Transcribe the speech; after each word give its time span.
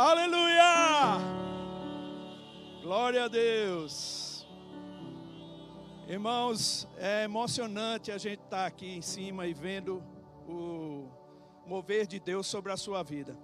Aleluia! 0.00 1.18
Glória 2.84 3.24
a 3.24 3.26
Deus. 3.26 4.46
Irmãos, 6.06 6.86
é 6.96 7.24
emocionante 7.24 8.12
a 8.12 8.16
gente 8.16 8.38
estar 8.44 8.58
tá 8.58 8.66
aqui 8.66 8.86
em 8.94 9.02
cima 9.02 9.48
e 9.48 9.52
vendo 9.52 10.00
o 10.46 11.08
mover 11.66 12.06
de 12.06 12.20
Deus 12.20 12.46
sobre 12.46 12.70
a 12.70 12.76
sua 12.76 13.02
vida. 13.02 13.36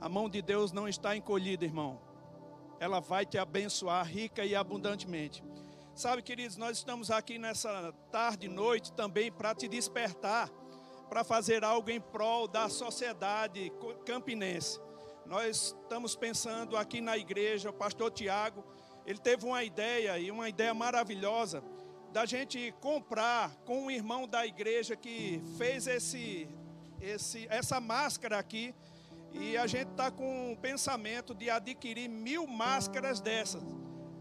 A 0.00 0.08
mão 0.08 0.28
de 0.28 0.42
Deus 0.42 0.72
não 0.72 0.88
está 0.88 1.14
encolhida, 1.16 1.64
irmão. 1.64 2.00
Ela 2.80 2.98
vai 2.98 3.24
te 3.24 3.38
abençoar 3.38 4.04
rica 4.04 4.44
e 4.44 4.56
abundantemente. 4.56 5.40
Sabe, 5.94 6.20
queridos, 6.20 6.56
nós 6.56 6.78
estamos 6.78 7.12
aqui 7.12 7.38
nessa 7.38 7.94
tarde 8.10 8.46
e 8.46 8.50
noite 8.50 8.92
também 8.92 9.30
para 9.30 9.54
te 9.54 9.68
despertar, 9.68 10.50
para 11.08 11.22
fazer 11.22 11.62
algo 11.62 11.88
em 11.90 12.00
prol 12.00 12.48
da 12.48 12.68
sociedade 12.68 13.72
campinense. 14.04 14.80
Nós 15.26 15.76
estamos 15.82 16.16
pensando 16.16 16.76
aqui 16.76 17.00
na 17.00 17.16
igreja, 17.16 17.70
o 17.70 17.72
pastor 17.72 18.10
Tiago, 18.10 18.64
ele 19.06 19.18
teve 19.18 19.46
uma 19.46 19.62
ideia 19.64 20.18
e 20.18 20.30
uma 20.30 20.48
ideia 20.48 20.74
maravilhosa 20.74 21.62
da 22.12 22.26
gente 22.26 22.72
comprar 22.80 23.50
com 23.64 23.84
um 23.84 23.90
irmão 23.90 24.28
da 24.28 24.46
igreja 24.46 24.94
que 24.94 25.42
fez 25.56 25.86
esse, 25.86 26.48
esse, 27.00 27.46
essa 27.48 27.80
máscara 27.80 28.38
aqui. 28.38 28.74
E 29.32 29.56
a 29.56 29.66
gente 29.66 29.90
está 29.90 30.10
com 30.10 30.52
o 30.52 30.56
pensamento 30.56 31.34
de 31.34 31.48
adquirir 31.48 32.08
mil 32.08 32.46
máscaras 32.46 33.18
dessas. 33.20 33.62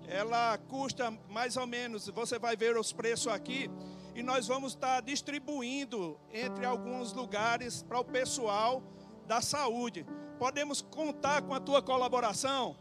Ela 0.08 0.58
custa 0.70 1.12
mais 1.30 1.58
ou 1.58 1.68
menos, 1.68 2.08
você 2.08 2.40
vai 2.40 2.56
ver 2.56 2.78
os 2.78 2.94
preços 2.94 3.28
aqui. 3.28 3.70
E 4.16 4.24
nós 4.24 4.48
vamos 4.48 4.74
estar 4.74 4.96
tá 4.96 5.02
distribuindo 5.02 6.18
entre 6.32 6.66
alguns 6.66 7.12
lugares 7.12 7.84
para 7.84 8.00
o 8.00 8.06
pessoal 8.06 8.82
da 9.28 9.42
saúde. 9.42 10.06
Podemos 10.42 10.82
contar 10.82 11.44
com 11.44 11.54
a 11.54 11.60
tua 11.60 11.84
colaboração? 11.84 12.76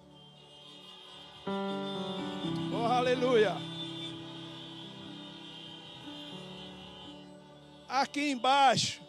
Oh, 2.72 2.86
aleluia. 2.86 3.55
Aqui 7.86 8.30
embaixo, 8.30 9.02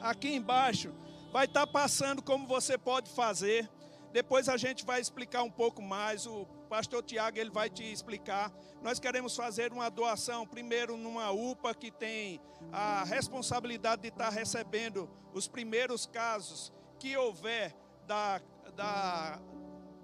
aqui 0.00 0.34
embaixo, 0.34 0.92
vai 1.30 1.44
estar 1.44 1.64
tá 1.64 1.72
passando 1.72 2.20
como 2.20 2.44
você 2.44 2.76
pode 2.76 3.08
fazer. 3.08 3.70
Depois 4.12 4.48
a 4.48 4.56
gente 4.56 4.84
vai 4.84 5.00
explicar 5.00 5.44
um 5.44 5.50
pouco 5.50 5.80
mais. 5.80 6.26
O 6.26 6.44
pastor 6.68 7.04
Tiago 7.04 7.38
ele 7.38 7.50
vai 7.50 7.70
te 7.70 7.84
explicar. 7.84 8.50
Nós 8.82 8.98
queremos 8.98 9.36
fazer 9.36 9.72
uma 9.72 9.88
doação, 9.88 10.44
primeiro 10.44 10.96
numa 10.96 11.30
UPA 11.30 11.72
que 11.72 11.92
tem 11.92 12.40
a 12.72 13.04
responsabilidade 13.04 14.02
de 14.02 14.08
estar 14.08 14.24
tá 14.24 14.30
recebendo 14.30 15.08
os 15.32 15.46
primeiros 15.46 16.04
casos 16.04 16.72
que 16.98 17.16
houver 17.16 17.80
da, 18.12 18.40
da, 18.76 19.40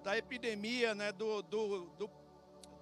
da 0.03 0.17
epidemia, 0.17 0.95
né, 0.95 1.13
do, 1.13 1.43
do, 1.43 1.91
do 1.99 2.11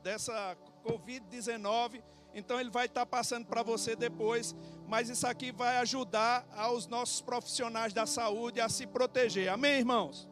dessa 0.01 0.57
Covid-19. 0.85 2.01
Então 2.33 2.61
ele 2.61 2.71
vai 2.71 2.87
estar 2.87 3.05
passando 3.05 3.45
para 3.47 3.63
você 3.63 3.97
depois, 3.97 4.55
mas 4.87 5.09
isso 5.09 5.27
aqui 5.27 5.51
vai 5.51 5.79
ajudar 5.79 6.47
aos 6.55 6.87
nossos 6.87 7.21
profissionais 7.21 7.93
da 7.93 8.07
saúde 8.07 8.61
a 8.61 8.69
se 8.69 8.87
proteger. 8.87 9.49
Amém, 9.49 9.79
irmãos? 9.79 10.29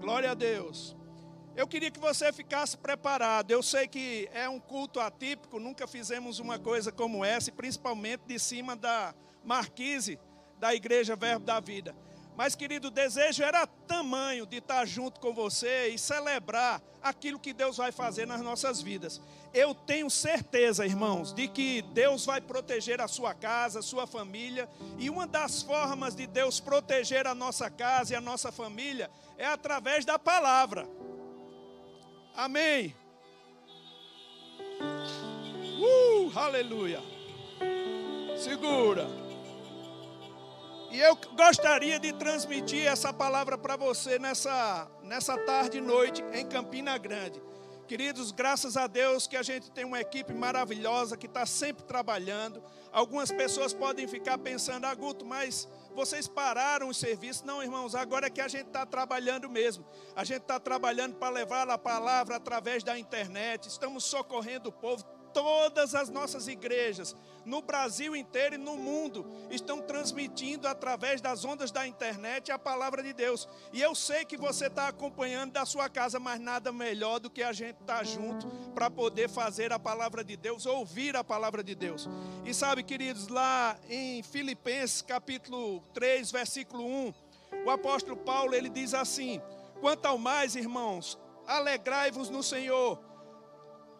Glória 0.00 0.32
a 0.32 0.34
Deus. 0.34 0.96
Eu 1.54 1.68
queria 1.68 1.90
que 1.90 2.00
você 2.00 2.32
ficasse 2.32 2.76
preparado. 2.76 3.52
Eu 3.52 3.62
sei 3.62 3.86
que 3.86 4.28
é 4.32 4.48
um 4.48 4.58
culto 4.58 4.98
atípico, 4.98 5.60
nunca 5.60 5.86
fizemos 5.86 6.40
uma 6.40 6.58
coisa 6.58 6.90
como 6.90 7.24
essa, 7.24 7.52
principalmente 7.52 8.22
de 8.26 8.38
cima 8.38 8.74
da 8.74 9.14
marquise 9.44 10.18
da 10.58 10.74
Igreja 10.74 11.14
Verbo 11.14 11.44
da 11.44 11.60
Vida. 11.60 11.94
Mas, 12.38 12.54
querido, 12.54 12.86
o 12.86 12.90
desejo 12.92 13.42
era 13.42 13.66
tamanho 13.66 14.46
de 14.46 14.58
estar 14.58 14.86
junto 14.86 15.18
com 15.18 15.34
você 15.34 15.88
e 15.88 15.98
celebrar 15.98 16.80
aquilo 17.02 17.36
que 17.36 17.52
Deus 17.52 17.78
vai 17.78 17.90
fazer 17.90 18.28
nas 18.28 18.40
nossas 18.40 18.80
vidas. 18.80 19.20
Eu 19.52 19.74
tenho 19.74 20.08
certeza, 20.08 20.86
irmãos, 20.86 21.34
de 21.34 21.48
que 21.48 21.82
Deus 21.82 22.24
vai 22.24 22.40
proteger 22.40 23.00
a 23.00 23.08
sua 23.08 23.34
casa, 23.34 23.80
a 23.80 23.82
sua 23.82 24.06
família, 24.06 24.68
e 24.98 25.10
uma 25.10 25.26
das 25.26 25.62
formas 25.62 26.14
de 26.14 26.28
Deus 26.28 26.60
proteger 26.60 27.26
a 27.26 27.34
nossa 27.34 27.68
casa 27.68 28.12
e 28.12 28.16
a 28.16 28.20
nossa 28.20 28.52
família 28.52 29.10
é 29.36 29.44
através 29.44 30.04
da 30.04 30.16
palavra. 30.16 30.88
Amém. 32.36 32.94
Uh, 35.80 36.38
aleluia. 36.38 37.00
Segura. 38.36 39.27
E 40.90 40.98
eu 40.98 41.14
gostaria 41.36 41.98
de 41.98 42.14
transmitir 42.14 42.86
essa 42.86 43.12
palavra 43.12 43.58
para 43.58 43.76
você 43.76 44.18
nessa, 44.18 44.90
nessa 45.02 45.36
tarde 45.36 45.78
e 45.78 45.80
noite 45.82 46.24
em 46.32 46.46
Campina 46.46 46.96
Grande. 46.96 47.42
Queridos, 47.86 48.32
graças 48.32 48.74
a 48.74 48.86
Deus 48.86 49.26
que 49.26 49.36
a 49.36 49.42
gente 49.42 49.70
tem 49.70 49.84
uma 49.84 50.00
equipe 50.00 50.32
maravilhosa 50.32 51.14
que 51.14 51.26
está 51.26 51.44
sempre 51.44 51.84
trabalhando. 51.84 52.62
Algumas 52.90 53.30
pessoas 53.30 53.74
podem 53.74 54.08
ficar 54.08 54.38
pensando, 54.38 54.86
ah, 54.86 54.96
mas 55.26 55.68
vocês 55.94 56.26
pararam 56.26 56.88
o 56.88 56.94
serviço. 56.94 57.46
Não, 57.46 57.62
irmãos, 57.62 57.94
agora 57.94 58.28
é 58.28 58.30
que 58.30 58.40
a 58.40 58.48
gente 58.48 58.68
está 58.68 58.86
trabalhando 58.86 59.48
mesmo. 59.48 59.84
A 60.16 60.24
gente 60.24 60.40
está 60.40 60.58
trabalhando 60.58 61.16
para 61.16 61.32
levar 61.32 61.68
a 61.68 61.76
palavra 61.76 62.36
através 62.36 62.82
da 62.82 62.98
internet. 62.98 63.68
Estamos 63.68 64.04
socorrendo 64.04 64.70
o 64.70 64.72
povo 64.72 65.04
todas 65.32 65.94
as 65.94 66.08
nossas 66.08 66.48
igrejas, 66.48 67.14
no 67.48 67.62
Brasil 67.62 68.14
inteiro 68.14 68.56
e 68.56 68.58
no 68.58 68.76
mundo, 68.76 69.26
estão 69.50 69.80
transmitindo 69.80 70.68
através 70.68 71.20
das 71.20 71.44
ondas 71.46 71.70
da 71.70 71.86
internet 71.86 72.52
a 72.52 72.58
palavra 72.58 73.02
de 73.02 73.14
Deus. 73.14 73.48
E 73.72 73.80
eu 73.80 73.94
sei 73.94 74.24
que 74.24 74.36
você 74.36 74.66
está 74.66 74.88
acompanhando 74.88 75.52
da 75.52 75.64
sua 75.64 75.88
casa, 75.88 76.20
mas 76.20 76.38
nada 76.38 76.70
melhor 76.70 77.18
do 77.18 77.30
que 77.30 77.42
a 77.42 77.52
gente 77.52 77.80
estar 77.80 77.98
tá 77.98 78.04
junto 78.04 78.46
para 78.74 78.90
poder 78.90 79.30
fazer 79.30 79.72
a 79.72 79.78
palavra 79.78 80.22
de 80.22 80.36
Deus, 80.36 80.66
ouvir 80.66 81.16
a 81.16 81.24
palavra 81.24 81.64
de 81.64 81.74
Deus. 81.74 82.06
E 82.44 82.52
sabe, 82.52 82.82
queridos, 82.82 83.28
lá 83.28 83.78
em 83.88 84.22
Filipenses 84.22 85.00
capítulo 85.00 85.80
3, 85.94 86.30
versículo 86.30 86.84
1, 86.84 87.14
o 87.64 87.70
apóstolo 87.70 88.16
Paulo 88.16 88.54
ele 88.54 88.68
diz 88.68 88.92
assim: 88.92 89.40
Quanto 89.80 90.04
ao 90.04 90.18
mais, 90.18 90.54
irmãos, 90.54 91.18
alegrai-vos 91.46 92.28
no 92.28 92.42
Senhor. 92.42 93.00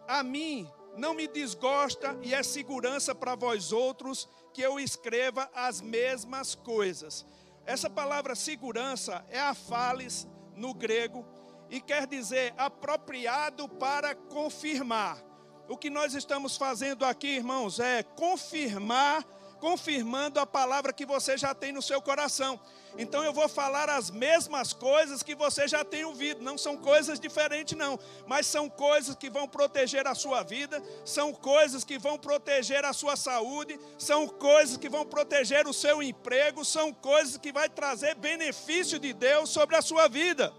A 0.07 0.23
mim 0.23 0.69
não 0.97 1.13
me 1.13 1.27
desgosta 1.27 2.17
e 2.21 2.33
é 2.33 2.43
segurança 2.43 3.13
para 3.15 3.35
vós 3.35 3.71
outros 3.71 4.27
que 4.53 4.61
eu 4.61 4.79
escreva 4.79 5.49
as 5.53 5.81
mesmas 5.81 6.55
coisas. 6.55 7.25
Essa 7.65 7.89
palavra 7.89 8.35
segurança 8.35 9.25
é 9.29 9.39
a 9.39 9.53
fales 9.53 10.27
no 10.55 10.73
grego 10.73 11.25
e 11.69 11.79
quer 11.79 12.07
dizer 12.07 12.53
apropriado 12.57 13.69
para 13.69 14.15
confirmar. 14.15 15.23
O 15.67 15.77
que 15.77 15.89
nós 15.89 16.15
estamos 16.15 16.57
fazendo 16.57 17.05
aqui, 17.05 17.27
irmãos, 17.27 17.79
é 17.79 18.01
confirmar 18.01 19.23
confirmando 19.59 20.39
a 20.39 20.45
palavra 20.45 20.93
que 20.93 21.05
você 21.05 21.37
já 21.37 21.53
tem 21.53 21.71
no 21.71 21.81
seu 21.81 22.01
coração. 22.01 22.59
Então 22.97 23.23
eu 23.23 23.31
vou 23.31 23.47
falar 23.47 23.89
as 23.89 24.09
mesmas 24.09 24.73
coisas 24.73 25.21
que 25.21 25.35
você 25.35 25.67
já 25.67 25.85
tem 25.85 26.03
ouvido, 26.03 26.41
não 26.41 26.57
são 26.57 26.75
coisas 26.75 27.19
diferentes 27.19 27.77
não, 27.77 27.99
mas 28.25 28.47
são 28.47 28.69
coisas 28.69 29.15
que 29.15 29.29
vão 29.29 29.47
proteger 29.47 30.07
a 30.07 30.15
sua 30.15 30.41
vida, 30.41 30.81
são 31.05 31.31
coisas 31.31 31.83
que 31.83 31.99
vão 31.99 32.17
proteger 32.17 32.83
a 32.83 32.93
sua 32.93 33.15
saúde, 33.15 33.79
são 33.97 34.27
coisas 34.27 34.77
que 34.77 34.89
vão 34.89 35.05
proteger 35.05 35.67
o 35.67 35.73
seu 35.73 36.01
emprego, 36.01 36.65
são 36.65 36.91
coisas 36.91 37.37
que 37.37 37.51
vai 37.51 37.69
trazer 37.69 38.15
benefício 38.15 38.97
de 38.99 39.13
Deus 39.13 39.49
sobre 39.49 39.75
a 39.75 39.81
sua 39.81 40.07
vida. 40.07 40.51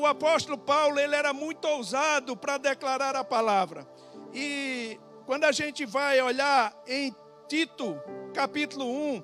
O 0.00 0.06
apóstolo 0.06 0.58
Paulo, 0.58 0.98
ele 0.98 1.14
era 1.14 1.32
muito 1.32 1.64
ousado 1.66 2.36
para 2.36 2.58
declarar 2.58 3.14
a 3.14 3.22
palavra. 3.22 3.86
E 4.34 4.98
quando 5.28 5.44
a 5.44 5.52
gente 5.52 5.84
vai 5.84 6.22
olhar 6.22 6.74
em 6.86 7.14
Tito, 7.46 8.00
capítulo 8.32 8.86
1, 8.86 9.22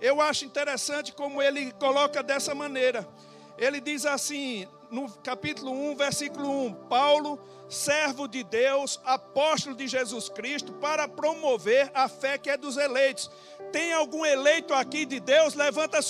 eu 0.00 0.20
acho 0.20 0.44
interessante 0.44 1.12
como 1.12 1.40
ele 1.40 1.70
coloca 1.74 2.24
dessa 2.24 2.56
maneira. 2.56 3.08
Ele 3.56 3.80
diz 3.80 4.04
assim, 4.04 4.66
no 4.90 5.08
capítulo 5.22 5.70
1, 5.70 5.94
versículo 5.94 6.50
1: 6.50 6.74
Paulo, 6.88 7.38
servo 7.68 8.26
de 8.26 8.42
Deus, 8.42 9.00
apóstolo 9.04 9.76
de 9.76 9.86
Jesus 9.86 10.28
Cristo, 10.28 10.72
para 10.72 11.06
promover 11.06 11.88
a 11.94 12.08
fé 12.08 12.36
que 12.36 12.50
é 12.50 12.56
dos 12.56 12.76
eleitos. 12.76 13.30
Tem 13.70 13.92
algum 13.92 14.26
eleito 14.26 14.74
aqui 14.74 15.06
de 15.06 15.20
Deus? 15.20 15.54
Levanta. 15.54 16.00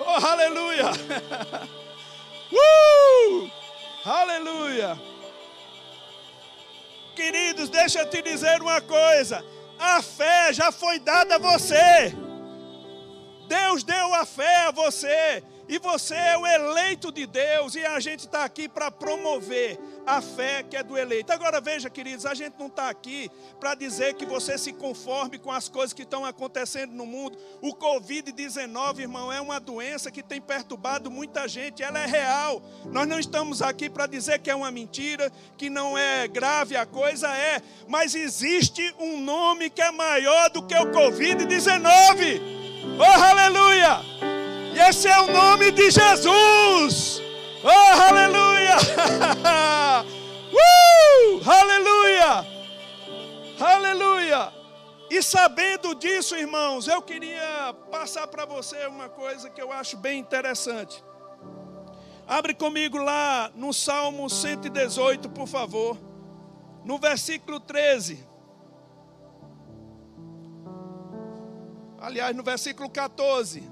Oh, 0.00 0.26
aleluia! 0.26 0.90
uh! 2.50 3.50
Aleluia! 4.04 5.11
Queridos, 7.22 7.68
deixa 7.68 8.00
eu 8.00 8.10
te 8.10 8.20
dizer 8.20 8.60
uma 8.60 8.80
coisa: 8.80 9.44
a 9.78 10.02
fé 10.02 10.52
já 10.52 10.72
foi 10.72 10.98
dada 10.98 11.36
a 11.36 11.38
você. 11.38 12.12
Deus 13.46 13.84
deu 13.84 14.12
a 14.14 14.26
fé 14.26 14.56
a 14.66 14.72
você. 14.72 15.40
E 15.72 15.78
você 15.78 16.14
é 16.14 16.36
o 16.36 16.46
eleito 16.46 17.10
de 17.10 17.24
Deus 17.24 17.74
e 17.74 17.82
a 17.82 17.98
gente 17.98 18.26
está 18.26 18.44
aqui 18.44 18.68
para 18.68 18.90
promover 18.90 19.80
a 20.06 20.20
fé 20.20 20.62
que 20.62 20.76
é 20.76 20.82
do 20.82 20.98
eleito. 20.98 21.32
Agora 21.32 21.62
veja, 21.62 21.88
queridos, 21.88 22.26
a 22.26 22.34
gente 22.34 22.56
não 22.58 22.66
está 22.66 22.90
aqui 22.90 23.30
para 23.58 23.74
dizer 23.74 24.12
que 24.12 24.26
você 24.26 24.58
se 24.58 24.74
conforme 24.74 25.38
com 25.38 25.50
as 25.50 25.70
coisas 25.70 25.94
que 25.94 26.02
estão 26.02 26.26
acontecendo 26.26 26.92
no 26.92 27.06
mundo. 27.06 27.38
O 27.62 27.74
Covid-19, 27.74 28.98
irmão, 28.98 29.32
é 29.32 29.40
uma 29.40 29.58
doença 29.58 30.10
que 30.10 30.22
tem 30.22 30.42
perturbado 30.42 31.10
muita 31.10 31.48
gente, 31.48 31.82
ela 31.82 32.00
é 32.00 32.06
real. 32.06 32.62
Nós 32.84 33.08
não 33.08 33.18
estamos 33.18 33.62
aqui 33.62 33.88
para 33.88 34.06
dizer 34.06 34.40
que 34.40 34.50
é 34.50 34.54
uma 34.54 34.70
mentira, 34.70 35.32
que 35.56 35.70
não 35.70 35.96
é 35.96 36.28
grave 36.28 36.76
a 36.76 36.84
coisa, 36.84 37.34
é. 37.34 37.62
Mas 37.88 38.14
existe 38.14 38.94
um 38.98 39.22
nome 39.22 39.70
que 39.70 39.80
é 39.80 39.90
maior 39.90 40.50
do 40.50 40.66
que 40.66 40.74
o 40.74 40.92
Covid-19. 40.92 42.42
Oh, 42.98 43.22
aleluia! 43.22 44.31
E 44.74 44.78
esse 44.78 45.06
é 45.06 45.20
o 45.20 45.30
nome 45.30 45.70
de 45.70 45.90
Jesus. 45.90 47.20
Oh, 47.62 48.02
aleluia! 48.08 48.76
uh, 50.52 51.50
aleluia! 51.50 52.46
Aleluia! 53.60 54.52
E 55.10 55.22
sabendo 55.22 55.94
disso, 55.94 56.34
irmãos, 56.34 56.88
eu 56.88 57.02
queria 57.02 57.74
passar 57.90 58.26
para 58.28 58.46
você 58.46 58.86
uma 58.86 59.10
coisa 59.10 59.50
que 59.50 59.60
eu 59.60 59.70
acho 59.70 59.98
bem 59.98 60.18
interessante. 60.18 61.04
Abre 62.26 62.54
comigo 62.54 62.96
lá 62.96 63.52
no 63.54 63.74
Salmo 63.74 64.30
118, 64.30 65.28
por 65.28 65.46
favor, 65.46 65.98
no 66.82 66.96
versículo 66.98 67.60
13. 67.60 68.26
Aliás, 72.00 72.34
no 72.34 72.42
versículo 72.42 72.88
14. 72.88 73.71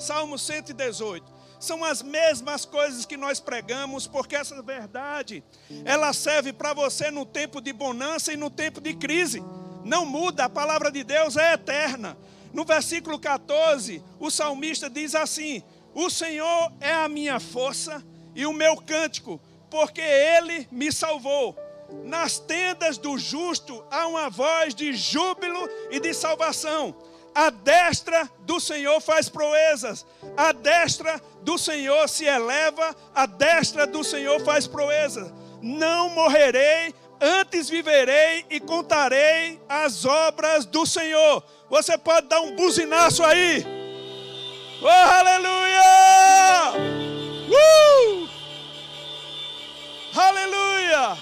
Salmo 0.00 0.38
118 0.38 1.40
são 1.60 1.84
as 1.84 2.02
mesmas 2.02 2.64
coisas 2.64 3.04
que 3.04 3.18
nós 3.18 3.38
pregamos, 3.38 4.06
porque 4.06 4.34
essa 4.34 4.62
verdade, 4.62 5.44
ela 5.84 6.10
serve 6.14 6.54
para 6.54 6.72
você 6.72 7.10
no 7.10 7.26
tempo 7.26 7.60
de 7.60 7.70
bonança 7.70 8.32
e 8.32 8.36
no 8.36 8.48
tempo 8.48 8.80
de 8.80 8.94
crise. 8.94 9.44
Não 9.84 10.06
muda, 10.06 10.46
a 10.46 10.48
palavra 10.48 10.90
de 10.90 11.04
Deus 11.04 11.36
é 11.36 11.52
eterna. 11.52 12.16
No 12.50 12.64
versículo 12.64 13.18
14, 13.18 14.02
o 14.18 14.30
salmista 14.30 14.88
diz 14.88 15.14
assim: 15.14 15.62
O 15.94 16.08
Senhor 16.08 16.72
é 16.80 16.94
a 16.94 17.08
minha 17.08 17.38
força 17.38 18.02
e 18.34 18.46
o 18.46 18.54
meu 18.54 18.76
cântico, 18.78 19.38
porque 19.70 20.00
ele 20.00 20.66
me 20.72 20.90
salvou. 20.90 21.54
Nas 22.04 22.38
tendas 22.38 22.96
do 22.96 23.18
justo 23.18 23.84
há 23.90 24.06
uma 24.06 24.30
voz 24.30 24.74
de 24.74 24.94
júbilo 24.94 25.68
e 25.90 26.00
de 26.00 26.14
salvação. 26.14 26.96
A 27.34 27.50
destra 27.50 28.28
do 28.40 28.58
Senhor 28.58 29.00
faz 29.00 29.28
proezas, 29.28 30.04
a 30.36 30.52
destra 30.52 31.20
do 31.42 31.56
Senhor 31.56 32.08
se 32.08 32.24
eleva, 32.24 32.94
a 33.14 33.24
destra 33.24 33.86
do 33.86 34.02
Senhor 34.02 34.40
faz 34.40 34.66
proezas. 34.66 35.32
Não 35.62 36.10
morrerei, 36.10 36.94
antes 37.20 37.68
viverei 37.68 38.44
e 38.50 38.58
contarei 38.58 39.60
as 39.68 40.04
obras 40.04 40.64
do 40.64 40.84
Senhor. 40.84 41.42
Você 41.68 41.96
pode 41.96 42.26
dar 42.26 42.40
um 42.40 42.56
buzinaço 42.56 43.22
aí. 43.22 43.64
Oh, 44.82 44.88
aleluia! 44.88 46.72
Uh! 47.48 48.28
Aleluia! 50.16 51.18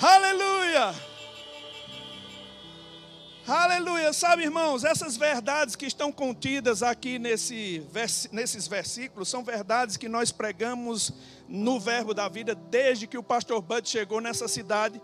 Aleluia! 0.00 1.11
Aleluia. 3.54 4.14
Sabe, 4.14 4.44
irmãos, 4.44 4.82
essas 4.82 5.14
verdades 5.14 5.76
que 5.76 5.84
estão 5.84 6.10
contidas 6.10 6.82
aqui 6.82 7.18
nesse, 7.18 7.86
nesses 8.32 8.66
versículos 8.66 9.28
são 9.28 9.44
verdades 9.44 9.98
que 9.98 10.08
nós 10.08 10.32
pregamos 10.32 11.12
no 11.46 11.78
Verbo 11.78 12.14
da 12.14 12.30
Vida 12.30 12.54
desde 12.54 13.06
que 13.06 13.18
o 13.18 13.22
pastor 13.22 13.60
Bud 13.60 13.86
chegou 13.86 14.22
nessa 14.22 14.48
cidade. 14.48 14.98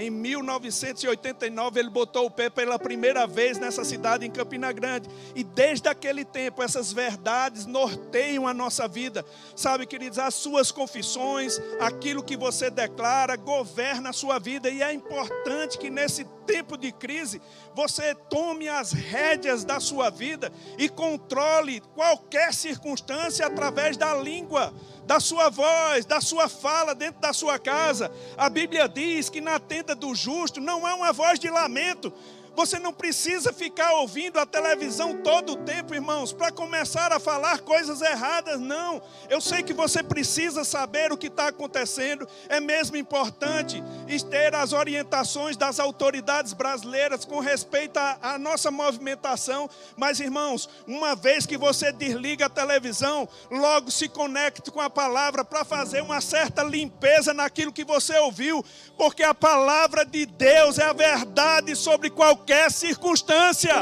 Em 0.00 0.10
1989, 0.10 1.80
ele 1.80 1.90
botou 1.90 2.26
o 2.26 2.30
pé 2.30 2.48
pela 2.48 2.78
primeira 2.78 3.26
vez 3.26 3.58
nessa 3.58 3.84
cidade, 3.84 4.24
em 4.24 4.30
Campina 4.30 4.70
Grande. 4.70 5.08
E 5.34 5.42
desde 5.42 5.88
aquele 5.88 6.24
tempo, 6.24 6.62
essas 6.62 6.92
verdades 6.92 7.66
norteiam 7.66 8.46
a 8.46 8.54
nossa 8.54 8.86
vida. 8.86 9.26
Sabe, 9.56 9.86
queridos, 9.86 10.20
as 10.20 10.34
suas 10.34 10.70
confissões, 10.70 11.60
aquilo 11.80 12.22
que 12.22 12.36
você 12.36 12.70
declara, 12.70 13.34
governa 13.34 14.10
a 14.10 14.12
sua 14.12 14.38
vida. 14.38 14.70
E 14.70 14.84
é 14.84 14.92
importante 14.92 15.76
que 15.76 15.90
nesse 15.90 16.24
tempo 16.46 16.78
de 16.78 16.92
crise, 16.92 17.42
você 17.74 18.14
tome 18.14 18.68
as 18.68 18.92
rédeas 18.92 19.64
da 19.64 19.80
sua 19.80 20.10
vida 20.10 20.52
e 20.78 20.88
controle 20.88 21.80
qualquer 21.96 22.54
circunstância 22.54 23.44
através 23.44 23.96
da 23.96 24.14
língua 24.14 24.72
da 25.08 25.18
sua 25.18 25.48
voz, 25.48 26.04
da 26.04 26.20
sua 26.20 26.50
fala 26.50 26.94
dentro 26.94 27.18
da 27.18 27.32
sua 27.32 27.58
casa. 27.58 28.12
A 28.36 28.50
Bíblia 28.50 28.86
diz 28.86 29.30
que 29.30 29.40
na 29.40 29.58
tenda 29.58 29.94
do 29.94 30.14
justo 30.14 30.60
não 30.60 30.86
é 30.86 30.92
uma 30.92 31.14
voz 31.14 31.38
de 31.40 31.48
lamento, 31.48 32.12
você 32.58 32.80
não 32.80 32.92
precisa 32.92 33.52
ficar 33.52 33.92
ouvindo 33.92 34.36
a 34.40 34.44
televisão 34.44 35.14
todo 35.22 35.52
o 35.52 35.56
tempo, 35.58 35.94
irmãos, 35.94 36.32
para 36.32 36.50
começar 36.50 37.12
a 37.12 37.20
falar 37.20 37.60
coisas 37.60 38.02
erradas, 38.02 38.58
não. 38.58 39.00
Eu 39.30 39.40
sei 39.40 39.62
que 39.62 39.72
você 39.72 40.02
precisa 40.02 40.64
saber 40.64 41.12
o 41.12 41.16
que 41.16 41.28
está 41.28 41.46
acontecendo, 41.46 42.26
é 42.48 42.58
mesmo 42.58 42.96
importante 42.96 43.80
ter 44.28 44.56
as 44.56 44.72
orientações 44.72 45.56
das 45.56 45.78
autoridades 45.78 46.52
brasileiras 46.52 47.24
com 47.24 47.38
respeito 47.38 47.96
à 47.96 48.36
nossa 48.40 48.72
movimentação, 48.72 49.70
mas, 49.96 50.18
irmãos, 50.18 50.68
uma 50.84 51.14
vez 51.14 51.46
que 51.46 51.56
você 51.56 51.92
desliga 51.92 52.46
a 52.46 52.50
televisão, 52.50 53.28
logo 53.48 53.88
se 53.88 54.08
conecte 54.08 54.72
com 54.72 54.80
a 54.80 54.90
palavra 54.90 55.44
para 55.44 55.64
fazer 55.64 56.02
uma 56.02 56.20
certa 56.20 56.64
limpeza 56.64 57.32
naquilo 57.32 57.72
que 57.72 57.84
você 57.84 58.18
ouviu, 58.18 58.64
porque 58.96 59.22
a 59.22 59.32
palavra 59.32 60.04
de 60.04 60.26
Deus 60.26 60.76
é 60.76 60.84
a 60.84 60.92
verdade 60.92 61.76
sobre 61.76 62.10
qualquer 62.10 62.47
circunstância. 62.70 63.74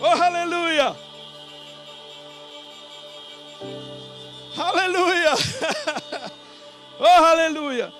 Oh, 0.00 0.22
aleluia! 0.22 0.96
Aleluia! 4.56 5.32
oh, 6.98 7.04
aleluia! 7.04 7.92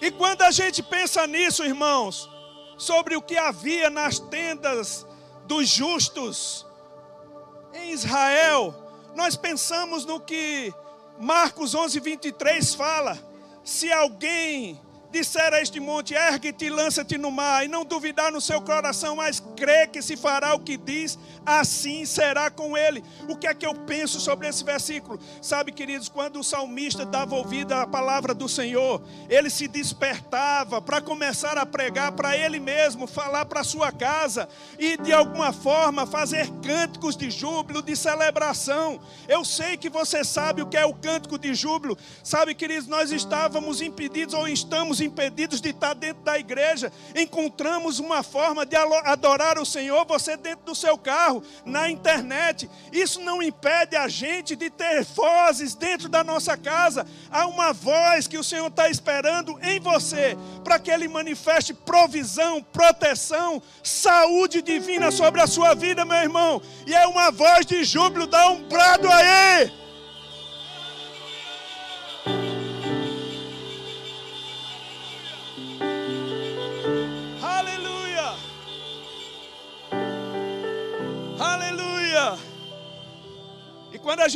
E 0.00 0.10
quando 0.10 0.42
a 0.42 0.50
gente 0.50 0.82
pensa 0.82 1.26
nisso, 1.26 1.64
irmãos, 1.64 2.28
sobre 2.76 3.16
o 3.16 3.22
que 3.22 3.36
havia 3.36 3.90
nas 3.90 4.18
tendas 4.18 5.06
dos 5.46 5.68
justos 5.68 6.66
em 7.72 7.92
Israel, 7.92 8.74
nós 9.14 9.36
pensamos 9.36 10.04
no 10.04 10.20
que 10.20 10.72
Marcos 11.18 11.74
11, 11.74 11.98
23 12.00 12.74
fala: 12.74 13.18
se 13.64 13.90
alguém 13.90 14.80
disser 15.10 15.52
a 15.52 15.60
este 15.60 15.80
monte: 15.80 16.14
ergue-te 16.14 16.66
e 16.66 16.70
lança-te 16.70 17.16
no 17.18 17.30
mar, 17.30 17.64
e 17.64 17.68
não 17.68 17.84
duvidar 17.84 18.32
no 18.32 18.40
seu 18.40 18.60
coração, 18.60 19.16
mas 19.16 19.40
crê 19.56 19.86
que 19.86 20.02
se 20.02 20.16
fará 20.16 20.54
o 20.54 20.60
que 20.60 20.76
diz, 20.76 21.18
assim 21.44 22.04
será 22.04 22.50
com 22.50 22.76
ele. 22.76 23.02
O 23.28 23.36
que 23.36 23.46
é 23.46 23.54
que 23.54 23.66
eu 23.66 23.74
penso 23.74 24.20
sobre 24.20 24.48
esse 24.48 24.64
versículo? 24.64 25.18
Sabe, 25.40 25.72
queridos, 25.72 26.08
quando 26.08 26.40
o 26.40 26.44
salmista 26.44 27.04
dava 27.04 27.34
ouvido 27.34 27.72
à 27.72 27.86
palavra 27.86 28.34
do 28.34 28.48
Senhor, 28.48 29.02
ele 29.28 29.50
se 29.50 29.68
despertava 29.68 30.80
para 30.80 31.00
começar 31.00 31.56
a 31.58 31.66
pregar 31.66 32.12
para 32.12 32.36
ele 32.36 32.58
mesmo, 32.58 33.06
falar 33.06 33.44
para 33.46 33.64
sua 33.64 33.92
casa 33.92 34.48
e 34.78 34.96
de 34.96 35.12
alguma 35.12 35.52
forma 35.52 36.06
fazer 36.06 36.50
cânticos 36.62 37.16
de 37.16 37.30
júbilo, 37.30 37.82
de 37.82 37.96
celebração. 37.96 39.00
Eu 39.28 39.44
sei 39.44 39.76
que 39.76 39.88
você 39.88 40.24
sabe 40.24 40.62
o 40.62 40.66
que 40.66 40.76
é 40.76 40.84
o 40.84 40.94
cântico 40.94 41.38
de 41.38 41.54
júbilo. 41.54 41.96
Sabe, 42.22 42.54
queridos, 42.54 42.88
nós 42.88 43.10
estávamos 43.10 43.80
impedidos 43.80 44.34
ou 44.34 44.48
estamos 44.48 44.95
impedidos 45.00 45.60
de 45.60 45.70
estar 45.70 45.94
dentro 45.94 46.22
da 46.22 46.38
igreja. 46.38 46.92
Encontramos 47.14 47.98
uma 47.98 48.22
forma 48.22 48.64
de 48.64 48.76
adorar 48.76 49.58
o 49.58 49.66
Senhor, 49.66 50.04
você 50.06 50.36
dentro 50.36 50.64
do 50.66 50.74
seu 50.74 50.96
carro, 50.98 51.42
na 51.64 51.90
internet. 51.90 52.68
Isso 52.92 53.20
não 53.20 53.42
impede 53.42 53.96
a 53.96 54.08
gente 54.08 54.56
de 54.56 54.70
ter 54.70 55.04
vozes 55.04 55.74
dentro 55.74 56.08
da 56.08 56.22
nossa 56.22 56.56
casa. 56.56 57.06
Há 57.30 57.46
uma 57.46 57.72
voz 57.72 58.26
que 58.26 58.38
o 58.38 58.44
Senhor 58.44 58.66
está 58.68 58.88
esperando 58.88 59.58
em 59.62 59.80
você, 59.80 60.36
para 60.64 60.78
que 60.78 60.90
Ele 60.90 61.08
manifeste 61.08 61.72
provisão, 61.72 62.62
proteção, 62.62 63.62
saúde 63.82 64.62
divina 64.62 65.10
sobre 65.10 65.40
a 65.40 65.46
sua 65.46 65.74
vida, 65.74 66.04
meu 66.04 66.16
irmão. 66.16 66.62
E 66.86 66.94
é 66.94 67.06
uma 67.06 67.30
voz 67.30 67.64
de 67.64 67.84
júbilo, 67.84 68.26
dá 68.26 68.50
um 68.50 68.68
brado 68.68 69.08
aí. 69.10 69.85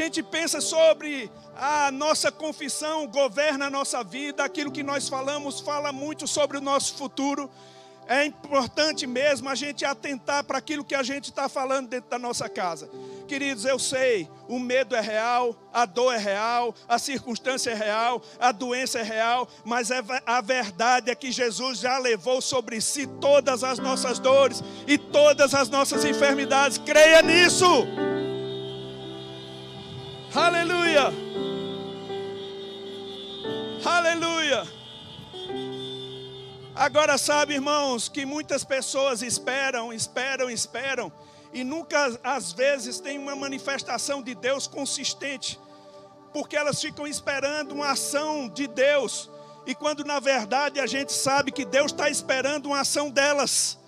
Gente 0.01 0.23
pensa 0.23 0.63
sobre 0.63 1.31
a 1.55 1.91
nossa 1.91 2.33
confissão, 2.33 3.07
governa 3.07 3.67
a 3.67 3.71
nossa 3.71 4.03
vida, 4.03 4.43
aquilo 4.43 4.73
que 4.73 4.83
nós 4.83 5.09
falamos 5.09 5.61
fala 5.61 5.93
muito 5.93 6.27
sobre 6.27 6.57
o 6.57 6.61
nosso 6.61 6.95
futuro. 6.95 7.51
É 8.09 8.25
importante 8.25 9.07
mesmo 9.07 9.49
a 9.49 9.55
gente 9.55 9.85
atentar 9.85 10.43
para 10.43 10.59
aquilo 10.59 10.85
que 10.85 10.95
a 10.95 11.03
gente 11.03 11.27
está 11.27 11.49
falando 11.49 11.89
dentro 11.89 12.11
da 12.11 12.19
nossa 12.19 12.49
casa. 12.49 12.91
Queridos, 13.29 13.65
eu 13.65 13.79
sei, 13.79 14.29
o 14.49 14.59
medo 14.59 14.97
é 14.97 15.01
real, 15.01 15.55
a 15.73 15.85
dor 15.85 16.15
é 16.15 16.19
real, 16.19 16.75
a 16.89 16.99
circunstância 16.99 17.71
é 17.71 17.75
real, 17.75 18.21
a 18.41 18.51
doença 18.51 18.99
é 18.99 19.03
real, 19.03 19.47
mas 19.65 19.91
é 19.93 20.03
a 20.27 20.41
verdade 20.41 21.11
é 21.11 21.15
que 21.15 21.31
Jesus 21.31 21.79
já 21.79 21.99
levou 21.99 22.41
sobre 22.41 22.81
si 22.81 23.07
todas 23.07 23.63
as 23.63 23.79
nossas 23.79 24.19
dores 24.19 24.65
e 24.89 24.97
todas 24.99 25.55
as 25.55 25.69
nossas 25.69 26.05
enfermidades. 26.05 26.79
Creia 26.79 27.23
nisso. 27.23 28.10
Aleluia. 30.35 31.13
Aleluia. 33.85 34.63
Agora 36.73 37.19
sabe, 37.19 37.55
irmãos, 37.55 38.09
que 38.09 38.25
muitas 38.25 38.63
pessoas 38.63 39.23
esperam, 39.23 39.93
esperam, 39.93 40.49
esperam 40.49 41.13
e 41.53 41.65
nunca 41.65 42.17
às 42.23 42.53
vezes 42.53 43.01
tem 43.01 43.19
uma 43.19 43.35
manifestação 43.35 44.23
de 44.23 44.37
Deus 44.37 44.69
consistente, 44.69 45.59
porque 46.33 46.57
elas 46.57 46.81
ficam 46.81 47.09
esperando 47.09 47.73
uma 47.73 47.91
ação 47.91 48.49
de 48.49 48.69
Deus, 48.69 49.29
e 49.67 49.75
quando 49.75 50.05
na 50.05 50.21
verdade 50.21 50.79
a 50.79 50.87
gente 50.87 51.13
sabe 51.13 51.51
que 51.51 51.65
Deus 51.65 51.91
está 51.91 52.09
esperando 52.09 52.67
uma 52.67 52.81
ação 52.81 53.11
delas. 53.11 53.80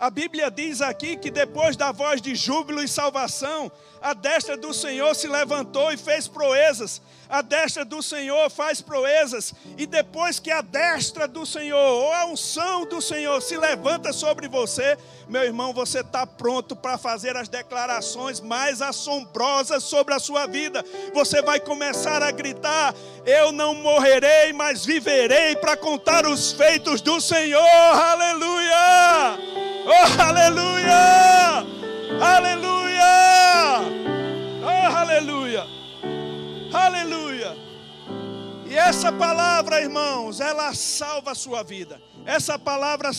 A 0.00 0.08
Bíblia 0.08 0.50
diz 0.50 0.80
aqui 0.80 1.14
que 1.14 1.30
depois 1.30 1.76
da 1.76 1.92
voz 1.92 2.22
de 2.22 2.34
júbilo 2.34 2.82
e 2.82 2.88
salvação, 2.88 3.70
a 4.00 4.14
destra 4.14 4.56
do 4.56 4.72
Senhor 4.72 5.14
se 5.14 5.28
levantou 5.28 5.92
e 5.92 5.98
fez 5.98 6.26
proezas. 6.26 7.02
A 7.28 7.42
destra 7.42 7.84
do 7.84 8.02
Senhor 8.02 8.48
faz 8.48 8.80
proezas. 8.80 9.52
E 9.76 9.84
depois 9.84 10.40
que 10.40 10.50
a 10.50 10.62
destra 10.62 11.28
do 11.28 11.44
Senhor, 11.44 11.76
ou 11.76 12.14
a 12.14 12.24
unção 12.24 12.86
do 12.86 13.02
Senhor 13.02 13.42
se 13.42 13.58
levanta 13.58 14.10
sobre 14.10 14.48
você, 14.48 14.96
meu 15.28 15.44
irmão, 15.44 15.74
você 15.74 16.00
está 16.00 16.26
pronto 16.26 16.74
para 16.74 16.96
fazer 16.96 17.36
as 17.36 17.50
declarações 17.50 18.40
mais 18.40 18.80
assombrosas 18.80 19.84
sobre 19.84 20.14
a 20.14 20.18
sua 20.18 20.46
vida. 20.46 20.82
Você 21.12 21.42
vai 21.42 21.60
começar 21.60 22.22
a 22.22 22.30
gritar: 22.30 22.94
Eu 23.26 23.52
não 23.52 23.74
morrerei, 23.74 24.50
mas 24.54 24.82
viverei 24.82 25.56
para 25.56 25.76
contar 25.76 26.26
os 26.26 26.52
feitos 26.52 27.02
do 27.02 27.20
Senhor. 27.20 27.60
Aleluia! 27.60 29.59
Oh, 29.86 30.22
aleluia! 30.22 31.64
Aleluia! 32.20 33.80
Oh, 34.62 34.96
aleluia! 34.96 35.66
Aleluia! 36.72 37.56
E 38.66 38.76
essa 38.76 39.10
palavra, 39.10 39.80
irmãos, 39.80 40.40
ela 40.40 40.74
salva 40.74 41.32
a 41.32 41.34
sua 41.34 41.62
vida. 41.62 42.00
Essa 42.26 42.58
palavra 42.58 43.10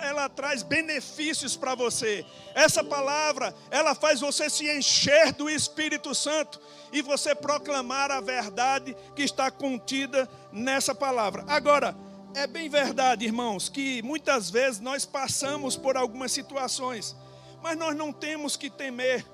ela 0.00 0.28
traz 0.28 0.62
benefícios 0.62 1.56
para 1.56 1.74
você. 1.74 2.24
Essa 2.54 2.84
palavra, 2.84 3.54
ela 3.70 3.94
faz 3.94 4.20
você 4.20 4.48
se 4.48 4.70
encher 4.70 5.32
do 5.32 5.48
Espírito 5.48 6.14
Santo 6.14 6.60
e 6.92 7.02
você 7.02 7.34
proclamar 7.34 8.10
a 8.10 8.20
verdade 8.20 8.96
que 9.16 9.22
está 9.22 9.50
contida 9.50 10.28
nessa 10.52 10.94
palavra. 10.94 11.44
Agora, 11.48 11.96
é 12.34 12.46
bem 12.48 12.68
verdade, 12.68 13.24
irmãos, 13.24 13.68
que 13.68 14.02
muitas 14.02 14.50
vezes 14.50 14.80
nós 14.80 15.06
passamos 15.06 15.76
por 15.76 15.96
algumas 15.96 16.32
situações, 16.32 17.16
mas 17.62 17.78
nós 17.78 17.96
não 17.96 18.12
temos 18.12 18.56
que 18.56 18.68
temer. 18.68 19.24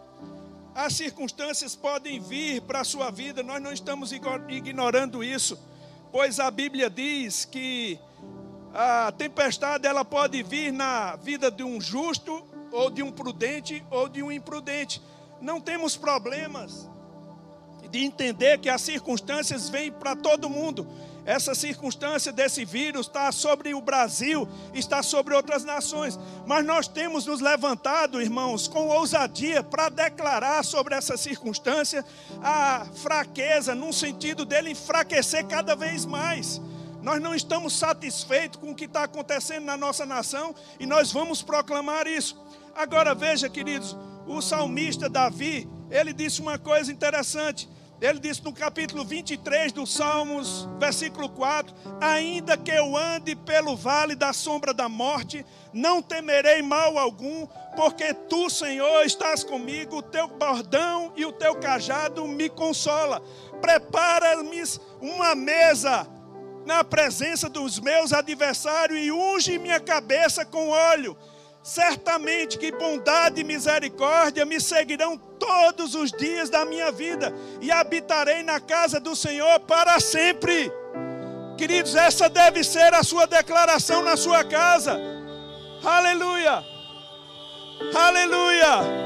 As 0.74 0.92
circunstâncias 0.92 1.74
podem 1.74 2.20
vir 2.20 2.60
para 2.62 2.80
a 2.80 2.84
sua 2.84 3.10
vida, 3.10 3.42
nós 3.42 3.60
não 3.60 3.72
estamos 3.72 4.12
ignorando 4.12 5.24
isso, 5.24 5.58
pois 6.12 6.38
a 6.38 6.50
Bíblia 6.50 6.90
diz 6.90 7.46
que 7.46 7.98
a 8.72 9.10
tempestade 9.12 9.86
ela 9.86 10.04
pode 10.04 10.42
vir 10.42 10.70
na 10.70 11.16
vida 11.16 11.50
de 11.50 11.64
um 11.64 11.80
justo, 11.80 12.44
ou 12.70 12.90
de 12.90 13.02
um 13.02 13.10
prudente, 13.10 13.84
ou 13.90 14.08
de 14.08 14.22
um 14.22 14.30
imprudente. 14.30 15.02
Não 15.40 15.60
temos 15.60 15.96
problemas 15.96 16.88
de 17.90 18.04
entender 18.04 18.58
que 18.58 18.68
as 18.68 18.80
circunstâncias 18.82 19.68
vêm 19.68 19.90
para 19.90 20.14
todo 20.14 20.48
mundo. 20.48 20.86
Essa 21.24 21.54
circunstância 21.54 22.32
desse 22.32 22.64
vírus 22.64 23.06
está 23.06 23.30
sobre 23.30 23.74
o 23.74 23.80
Brasil, 23.80 24.48
está 24.72 25.02
sobre 25.02 25.34
outras 25.34 25.64
nações. 25.64 26.18
Mas 26.46 26.64
nós 26.64 26.88
temos 26.88 27.26
nos 27.26 27.40
levantado, 27.40 28.20
irmãos, 28.20 28.66
com 28.66 28.88
ousadia 28.88 29.62
para 29.62 29.88
declarar 29.88 30.64
sobre 30.64 30.94
essa 30.94 31.16
circunstância 31.16 32.04
a 32.42 32.86
fraqueza, 33.02 33.74
num 33.74 33.92
sentido 33.92 34.44
dele 34.44 34.70
enfraquecer 34.70 35.46
cada 35.46 35.76
vez 35.76 36.04
mais. 36.04 36.60
Nós 37.02 37.20
não 37.20 37.34
estamos 37.34 37.78
satisfeitos 37.78 38.60
com 38.60 38.72
o 38.72 38.74
que 38.74 38.84
está 38.84 39.04
acontecendo 39.04 39.64
na 39.64 39.76
nossa 39.76 40.04
nação 40.04 40.54
e 40.78 40.86
nós 40.86 41.10
vamos 41.12 41.42
proclamar 41.42 42.06
isso. 42.06 42.38
Agora 42.74 43.14
veja, 43.14 43.48
queridos, 43.48 43.96
o 44.26 44.40
salmista 44.40 45.08
Davi, 45.08 45.68
ele 45.90 46.12
disse 46.12 46.40
uma 46.40 46.58
coisa 46.58 46.92
interessante. 46.92 47.68
Ele 48.00 48.18
disse 48.18 48.42
no 48.42 48.52
capítulo 48.52 49.04
23 49.04 49.72
dos 49.72 49.92
Salmos, 49.92 50.66
versículo 50.78 51.28
4: 51.28 51.74
Ainda 52.00 52.56
que 52.56 52.70
eu 52.70 52.96
ande 52.96 53.36
pelo 53.36 53.76
vale 53.76 54.14
da 54.14 54.32
sombra 54.32 54.72
da 54.72 54.88
morte, 54.88 55.44
não 55.70 56.00
temerei 56.00 56.62
mal 56.62 56.96
algum, 56.96 57.46
porque 57.76 58.14
tu, 58.14 58.48
Senhor, 58.48 59.04
estás 59.04 59.44
comigo, 59.44 59.98
o 59.98 60.02
teu 60.02 60.28
bordão 60.28 61.12
e 61.14 61.26
o 61.26 61.32
teu 61.32 61.54
cajado 61.56 62.26
me 62.26 62.48
consola. 62.48 63.20
Prepara-me 63.60 64.62
uma 65.02 65.34
mesa 65.34 66.08
na 66.64 66.82
presença 66.82 67.50
dos 67.50 67.78
meus 67.78 68.14
adversários 68.14 68.98
e 68.98 69.12
unge 69.12 69.58
minha 69.58 69.78
cabeça 69.78 70.42
com 70.44 70.68
óleo. 70.68 71.16
Certamente 71.62 72.58
que 72.58 72.72
bondade 72.72 73.40
e 73.40 73.44
misericórdia 73.44 74.46
me 74.46 74.60
seguirão 74.60 75.16
todos 75.16 75.94
os 75.94 76.10
dias 76.10 76.48
da 76.48 76.64
minha 76.64 76.90
vida 76.90 77.34
e 77.60 77.70
habitarei 77.70 78.42
na 78.42 78.58
casa 78.58 78.98
do 78.98 79.14
Senhor 79.14 79.60
para 79.60 80.00
sempre. 80.00 80.72
Queridos, 81.58 81.94
essa 81.94 82.28
deve 82.30 82.64
ser 82.64 82.94
a 82.94 83.02
sua 83.02 83.26
declaração 83.26 84.02
na 84.02 84.16
sua 84.16 84.42
casa. 84.42 84.98
Aleluia! 85.84 86.64
Aleluia! 87.94 89.00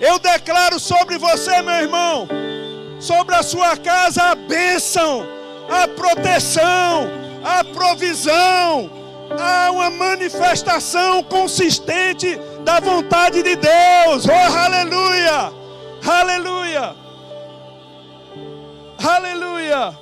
Eu 0.00 0.18
declaro 0.18 0.78
sobre 0.78 1.18
você, 1.18 1.62
meu 1.62 1.74
irmão, 1.74 2.28
sobre 3.00 3.34
a 3.34 3.42
sua 3.42 3.76
casa 3.76 4.22
a 4.22 4.34
bênção 4.34 5.38
a 5.68 5.86
proteção, 5.86 7.08
a 7.44 7.62
provisão, 7.62 8.90
há 9.30 9.70
uma 9.70 9.90
manifestação 9.90 11.22
consistente 11.22 12.36
da 12.64 12.80
vontade 12.80 13.42
de 13.42 13.56
Deus. 13.56 14.26
Oh, 14.26 14.58
aleluia! 14.58 15.52
Aleluia! 16.06 16.96
Aleluia! 18.98 19.98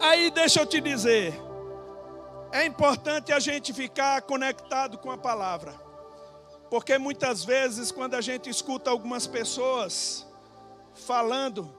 Aí 0.00 0.30
deixa 0.30 0.60
eu 0.60 0.66
te 0.66 0.80
dizer, 0.80 1.40
é 2.50 2.66
importante 2.66 3.32
a 3.32 3.38
gente 3.38 3.72
ficar 3.72 4.20
conectado 4.22 4.98
com 4.98 5.10
a 5.10 5.16
palavra, 5.16 5.72
porque 6.68 6.98
muitas 6.98 7.44
vezes, 7.44 7.92
quando 7.92 8.14
a 8.14 8.20
gente 8.20 8.50
escuta 8.50 8.90
algumas 8.90 9.26
pessoas 9.26 10.26
falando, 10.94 11.72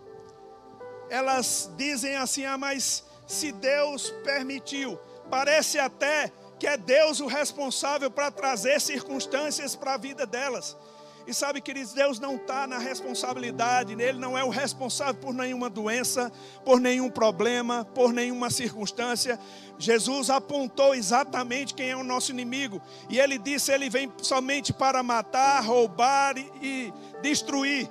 elas 1.10 1.70
dizem 1.76 2.16
assim: 2.16 2.46
ah, 2.46 2.58
mas 2.58 3.04
se 3.28 3.52
Deus 3.52 4.10
permitiu, 4.24 5.00
parece 5.34 5.80
até 5.80 6.32
que 6.60 6.68
é 6.68 6.78
Deus 6.78 7.20
o 7.20 7.25
responsável 7.25 8.12
para 8.12 8.30
trazer 8.30 8.80
circunstâncias 8.80 9.75
para 9.75 9.96
a 9.96 9.98
vida 9.98 10.28
delas. 10.28 10.78
E 11.25 11.34
sabe, 11.34 11.60
queridos, 11.60 11.92
Deus 11.92 12.20
não 12.20 12.36
está 12.36 12.68
na 12.68 12.78
responsabilidade, 12.78 13.94
Ele 13.94 14.20
não 14.20 14.38
é 14.38 14.44
o 14.44 14.50
responsável 14.50 15.16
por 15.16 15.34
nenhuma 15.34 15.72
doença, 15.72 16.32
por 16.63 16.80
nenhum 16.80 17.10
problema, 17.10 17.84
por 17.96 18.13
nenhuma 18.13 18.52
circunstância. 18.52 19.40
Jesus 19.80 20.30
apontou 20.30 20.94
exatamente 20.94 21.74
quem 21.74 21.90
é 21.90 21.96
o 21.96 22.04
nosso 22.04 22.30
inimigo, 22.32 22.80
e 23.10 23.18
Ele 23.20 23.40
disse: 23.40 23.72
Ele 23.72 23.90
vem 23.90 24.13
somente 24.22 24.72
para 24.72 25.02
matar, 25.02 25.63
roubar 25.63 26.38
e 26.62 26.94
destruir. 27.24 27.90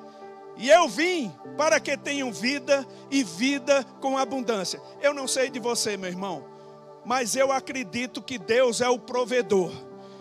E 0.57 0.71
eu 0.71 0.89
vim 0.89 1.35
para 1.57 1.81
que 1.81 1.97
tenham 1.97 2.33
vida 2.33 2.87
e 3.11 3.25
vida 3.25 3.85
com 4.01 4.17
abundância. 4.17 4.81
Eu 5.01 5.13
não 5.13 5.27
sei 5.27 5.51
de 5.51 5.59
você, 5.59 5.97
meu 5.97 6.09
irmão, 6.09 6.52
mas 7.05 7.37
eu 7.37 7.51
acredito 7.51 8.23
que 8.23 8.39
Deus 8.39 8.81
é 8.81 8.89
o 8.89 8.99
provedor. 8.99 9.73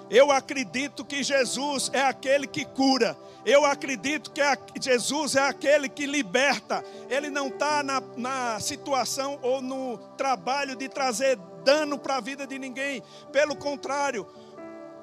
Eu 0.09 0.29
acredito 0.29 1.05
que 1.05 1.23
Jesus 1.23 1.89
é 1.93 2.01
aquele 2.01 2.45
que 2.45 2.65
cura. 2.65 3.17
Eu 3.45 3.65
acredito 3.65 4.29
que 4.31 4.41
Jesus 4.79 5.35
é 5.35 5.47
aquele 5.47 5.87
que 5.87 6.05
liberta. 6.05 6.83
Ele 7.09 7.29
não 7.29 7.47
está 7.47 7.81
na, 7.81 8.03
na 8.17 8.59
situação 8.59 9.39
ou 9.41 9.61
no 9.61 9.97
trabalho 10.17 10.75
de 10.75 10.89
trazer 10.89 11.37
dano 11.63 11.97
para 11.97 12.17
a 12.17 12.21
vida 12.21 12.45
de 12.45 12.59
ninguém. 12.59 13.01
Pelo 13.31 13.55
contrário, 13.55 14.27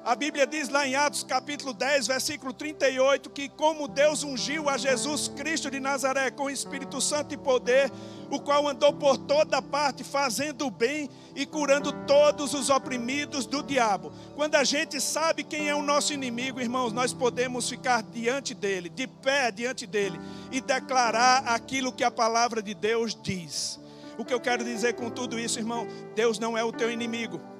A 0.09 0.15
Bíblia 0.15 0.47
diz 0.47 0.69
lá 0.69 0.87
em 0.87 0.95
Atos 0.95 1.21
capítulo 1.21 1.71
10, 1.71 2.07
versículo 2.07 2.51
38, 2.51 3.29
que 3.29 3.47
como 3.47 3.87
Deus 3.87 4.23
ungiu 4.23 4.67
a 4.67 4.75
Jesus 4.75 5.27
Cristo 5.27 5.69
de 5.69 5.79
Nazaré 5.79 6.31
com 6.31 6.45
o 6.45 6.49
Espírito 6.49 6.99
Santo 6.99 7.35
e 7.35 7.37
poder, 7.37 7.91
o 8.27 8.39
qual 8.39 8.67
andou 8.67 8.91
por 8.91 9.19
toda 9.19 9.61
parte 9.61 10.03
fazendo 10.03 10.65
o 10.65 10.71
bem 10.71 11.07
e 11.35 11.45
curando 11.45 11.91
todos 12.07 12.55
os 12.55 12.71
oprimidos 12.71 13.45
do 13.45 13.61
diabo. 13.61 14.11
Quando 14.35 14.55
a 14.55 14.63
gente 14.63 14.99
sabe 14.99 15.43
quem 15.43 15.69
é 15.69 15.75
o 15.75 15.83
nosso 15.83 16.11
inimigo, 16.11 16.59
irmãos, 16.59 16.91
nós 16.91 17.13
podemos 17.13 17.69
ficar 17.69 18.01
diante 18.01 18.55
dele, 18.55 18.89
de 18.89 19.05
pé 19.05 19.51
diante 19.51 19.85
dele 19.85 20.19
e 20.51 20.59
declarar 20.59 21.43
aquilo 21.45 21.93
que 21.93 22.03
a 22.03 22.09
palavra 22.09 22.63
de 22.63 22.73
Deus 22.73 23.13
diz. 23.13 23.79
O 24.17 24.25
que 24.25 24.33
eu 24.33 24.39
quero 24.39 24.63
dizer 24.63 24.95
com 24.95 25.11
tudo 25.11 25.39
isso, 25.39 25.59
irmão, 25.59 25.87
Deus 26.15 26.39
não 26.39 26.57
é 26.57 26.63
o 26.63 26.73
teu 26.73 26.89
inimigo. 26.89 27.58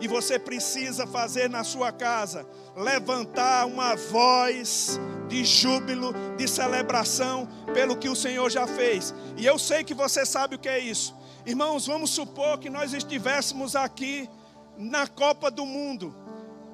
E 0.00 0.06
você 0.06 0.38
precisa 0.38 1.06
fazer 1.06 1.48
na 1.48 1.64
sua 1.64 1.90
casa, 1.90 2.46
levantar 2.76 3.66
uma 3.66 3.96
voz 3.96 5.00
de 5.28 5.44
júbilo, 5.44 6.12
de 6.36 6.46
celebração 6.46 7.48
pelo 7.72 7.96
que 7.96 8.08
o 8.08 8.16
Senhor 8.16 8.50
já 8.50 8.66
fez. 8.66 9.14
E 9.36 9.46
eu 9.46 9.58
sei 9.58 9.82
que 9.82 9.94
você 9.94 10.26
sabe 10.26 10.56
o 10.56 10.58
que 10.58 10.68
é 10.68 10.78
isso. 10.78 11.14
Irmãos, 11.46 11.86
vamos 11.86 12.10
supor 12.10 12.58
que 12.58 12.68
nós 12.68 12.92
estivéssemos 12.92 13.74
aqui 13.74 14.28
na 14.76 15.06
Copa 15.06 15.50
do 15.50 15.64
Mundo 15.64 16.14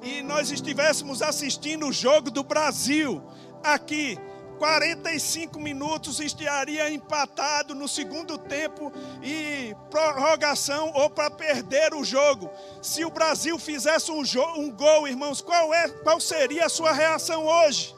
e 0.02 0.20
nós 0.22 0.50
estivéssemos 0.50 1.22
assistindo 1.22 1.86
o 1.86 1.92
jogo 1.92 2.30
do 2.30 2.42
Brasil 2.42 3.22
aqui 3.62 4.18
45 4.58 5.58
minutos 5.60 6.20
estaria 6.20 6.90
empatado 6.90 7.74
no 7.74 7.88
segundo 7.88 8.38
tempo 8.38 8.92
e 9.22 9.61
prorrogação 9.90 10.92
ou 10.94 11.10
para 11.10 11.30
perder 11.30 11.94
o 11.94 12.04
jogo. 12.04 12.50
Se 12.80 13.04
o 13.04 13.10
Brasil 13.10 13.58
fizesse 13.58 14.10
um, 14.10 14.22
um 14.56 14.70
gol, 14.70 15.06
irmãos, 15.08 15.40
qual, 15.40 15.72
é, 15.72 15.88
qual 15.88 16.20
seria 16.20 16.66
a 16.66 16.68
sua 16.68 16.92
reação 16.92 17.46
hoje? 17.46 17.94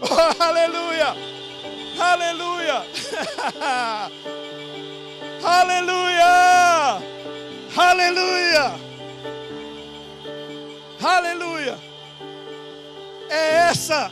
Oh, 0.00 0.42
aleluia! 0.42 1.14
Aleluia! 1.98 2.82
aleluia! 5.44 7.02
Aleluia! 7.76 8.72
Aleluia! 11.02 11.78
É 13.28 13.68
essa 13.68 14.10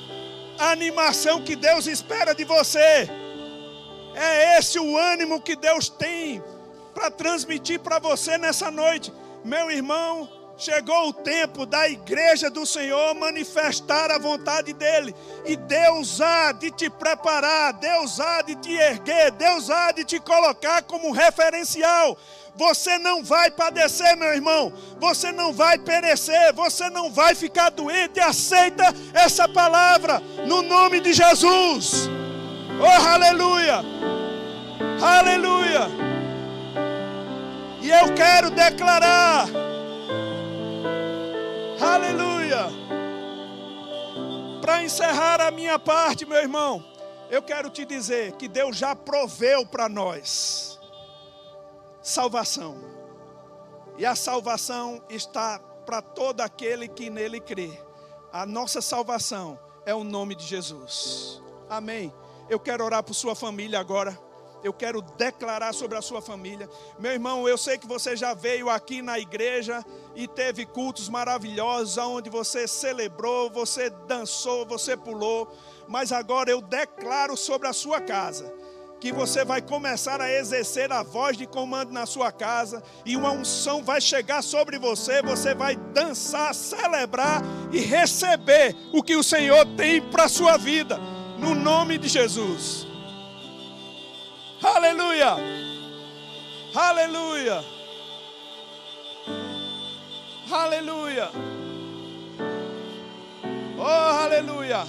animação 0.58 1.42
que 1.42 1.56
Deus 1.56 1.86
espera 1.86 2.34
de 2.34 2.44
você. 2.44 3.08
É 4.20 4.58
esse 4.58 4.80
o 4.80 4.98
ânimo 4.98 5.40
que 5.40 5.54
Deus 5.54 5.88
tem 5.88 6.42
para 6.92 7.08
transmitir 7.08 7.78
para 7.78 8.00
você 8.00 8.36
nessa 8.36 8.68
noite. 8.68 9.12
Meu 9.44 9.70
irmão, 9.70 10.28
chegou 10.56 11.10
o 11.10 11.12
tempo 11.12 11.64
da 11.64 11.88
igreja 11.88 12.50
do 12.50 12.66
Senhor 12.66 13.14
manifestar 13.14 14.10
a 14.10 14.18
vontade 14.18 14.72
dEle. 14.72 15.14
E 15.46 15.54
Deus 15.54 16.20
há 16.20 16.50
de 16.50 16.72
te 16.72 16.90
preparar, 16.90 17.74
Deus 17.74 18.18
há 18.18 18.42
de 18.42 18.56
te 18.56 18.72
erguer, 18.72 19.30
Deus 19.30 19.70
há 19.70 19.92
de 19.92 20.04
te 20.04 20.18
colocar 20.18 20.82
como 20.82 21.12
referencial. 21.12 22.18
Você 22.56 22.98
não 22.98 23.22
vai 23.22 23.52
padecer, 23.52 24.16
meu 24.16 24.34
irmão. 24.34 24.72
Você 24.98 25.30
não 25.30 25.52
vai 25.52 25.78
perecer. 25.78 26.52
Você 26.54 26.90
não 26.90 27.08
vai 27.08 27.36
ficar 27.36 27.70
doente. 27.70 28.18
Aceita 28.18 28.92
essa 29.14 29.48
palavra 29.48 30.18
no 30.44 30.62
nome 30.62 30.98
de 30.98 31.12
Jesus. 31.12 32.10
Oh, 32.80 33.08
aleluia! 33.08 33.80
Aleluia! 35.02 35.88
E 37.82 37.90
eu 37.90 38.14
quero 38.14 38.50
declarar. 38.50 39.48
Aleluia! 41.80 42.68
Para 44.60 44.84
encerrar 44.84 45.40
a 45.40 45.50
minha 45.50 45.78
parte, 45.78 46.24
meu 46.24 46.38
irmão, 46.38 46.84
eu 47.30 47.42
quero 47.42 47.68
te 47.68 47.84
dizer 47.84 48.32
que 48.32 48.46
Deus 48.46 48.76
já 48.76 48.94
proveu 48.94 49.66
para 49.66 49.88
nós 49.88 50.78
salvação. 52.00 52.76
E 53.96 54.06
a 54.06 54.14
salvação 54.14 55.02
está 55.08 55.58
para 55.84 56.00
todo 56.00 56.42
aquele 56.42 56.86
que 56.86 57.10
nele 57.10 57.40
crê. 57.40 57.70
A 58.32 58.46
nossa 58.46 58.80
salvação 58.80 59.58
é 59.84 59.94
o 59.94 60.04
nome 60.04 60.34
de 60.34 60.44
Jesus. 60.44 61.42
Amém. 61.68 62.12
Eu 62.48 62.58
quero 62.58 62.84
orar 62.84 63.02
por 63.02 63.14
sua 63.14 63.34
família 63.34 63.78
agora. 63.78 64.18
Eu 64.62 64.72
quero 64.72 65.00
declarar 65.00 65.72
sobre 65.72 65.96
a 65.96 66.02
sua 66.02 66.20
família. 66.20 66.68
Meu 66.98 67.12
irmão, 67.12 67.48
eu 67.48 67.56
sei 67.56 67.78
que 67.78 67.86
você 67.86 68.16
já 68.16 68.34
veio 68.34 68.68
aqui 68.68 69.00
na 69.00 69.18
igreja 69.18 69.84
e 70.16 70.26
teve 70.26 70.66
cultos 70.66 71.08
maravilhosos, 71.08 71.96
onde 71.98 72.28
você 72.28 72.66
celebrou, 72.66 73.50
você 73.50 73.88
dançou, 74.08 74.66
você 74.66 74.96
pulou. 74.96 75.48
Mas 75.86 76.10
agora 76.10 76.50
eu 76.50 76.60
declaro 76.60 77.36
sobre 77.36 77.68
a 77.68 77.72
sua 77.72 78.00
casa 78.00 78.52
que 79.00 79.12
você 79.12 79.44
vai 79.44 79.62
começar 79.62 80.20
a 80.20 80.30
exercer 80.30 80.90
a 80.92 81.02
voz 81.02 81.36
de 81.36 81.46
comando 81.46 81.92
na 81.92 82.04
sua 82.04 82.32
casa 82.32 82.82
e 83.04 83.16
uma 83.16 83.30
unção 83.30 83.82
vai 83.82 84.00
chegar 84.00 84.42
sobre 84.42 84.78
você, 84.78 85.22
você 85.22 85.54
vai 85.54 85.76
dançar, 85.76 86.54
celebrar 86.54 87.42
e 87.72 87.78
receber 87.78 88.74
o 88.92 89.02
que 89.02 89.16
o 89.16 89.22
Senhor 89.22 89.64
tem 89.76 90.02
para 90.02 90.24
a 90.24 90.28
sua 90.28 90.56
vida, 90.56 90.98
no 91.38 91.54
nome 91.54 91.98
de 91.98 92.08
Jesus. 92.08 92.86
Aleluia! 94.62 95.36
Aleluia! 96.74 97.64
Aleluia! 100.50 101.30
Oh, 103.78 103.82
aleluia! 103.82 104.86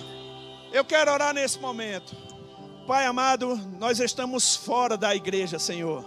Eu 0.71 0.83
quero 0.83 1.11
orar 1.11 1.33
nesse 1.33 1.59
momento. 1.59 2.15
Pai 2.87 3.05
amado, 3.05 3.55
nós 3.77 3.99
estamos 3.99 4.55
fora 4.55 4.97
da 4.97 5.15
igreja, 5.15 5.59
Senhor. 5.59 6.03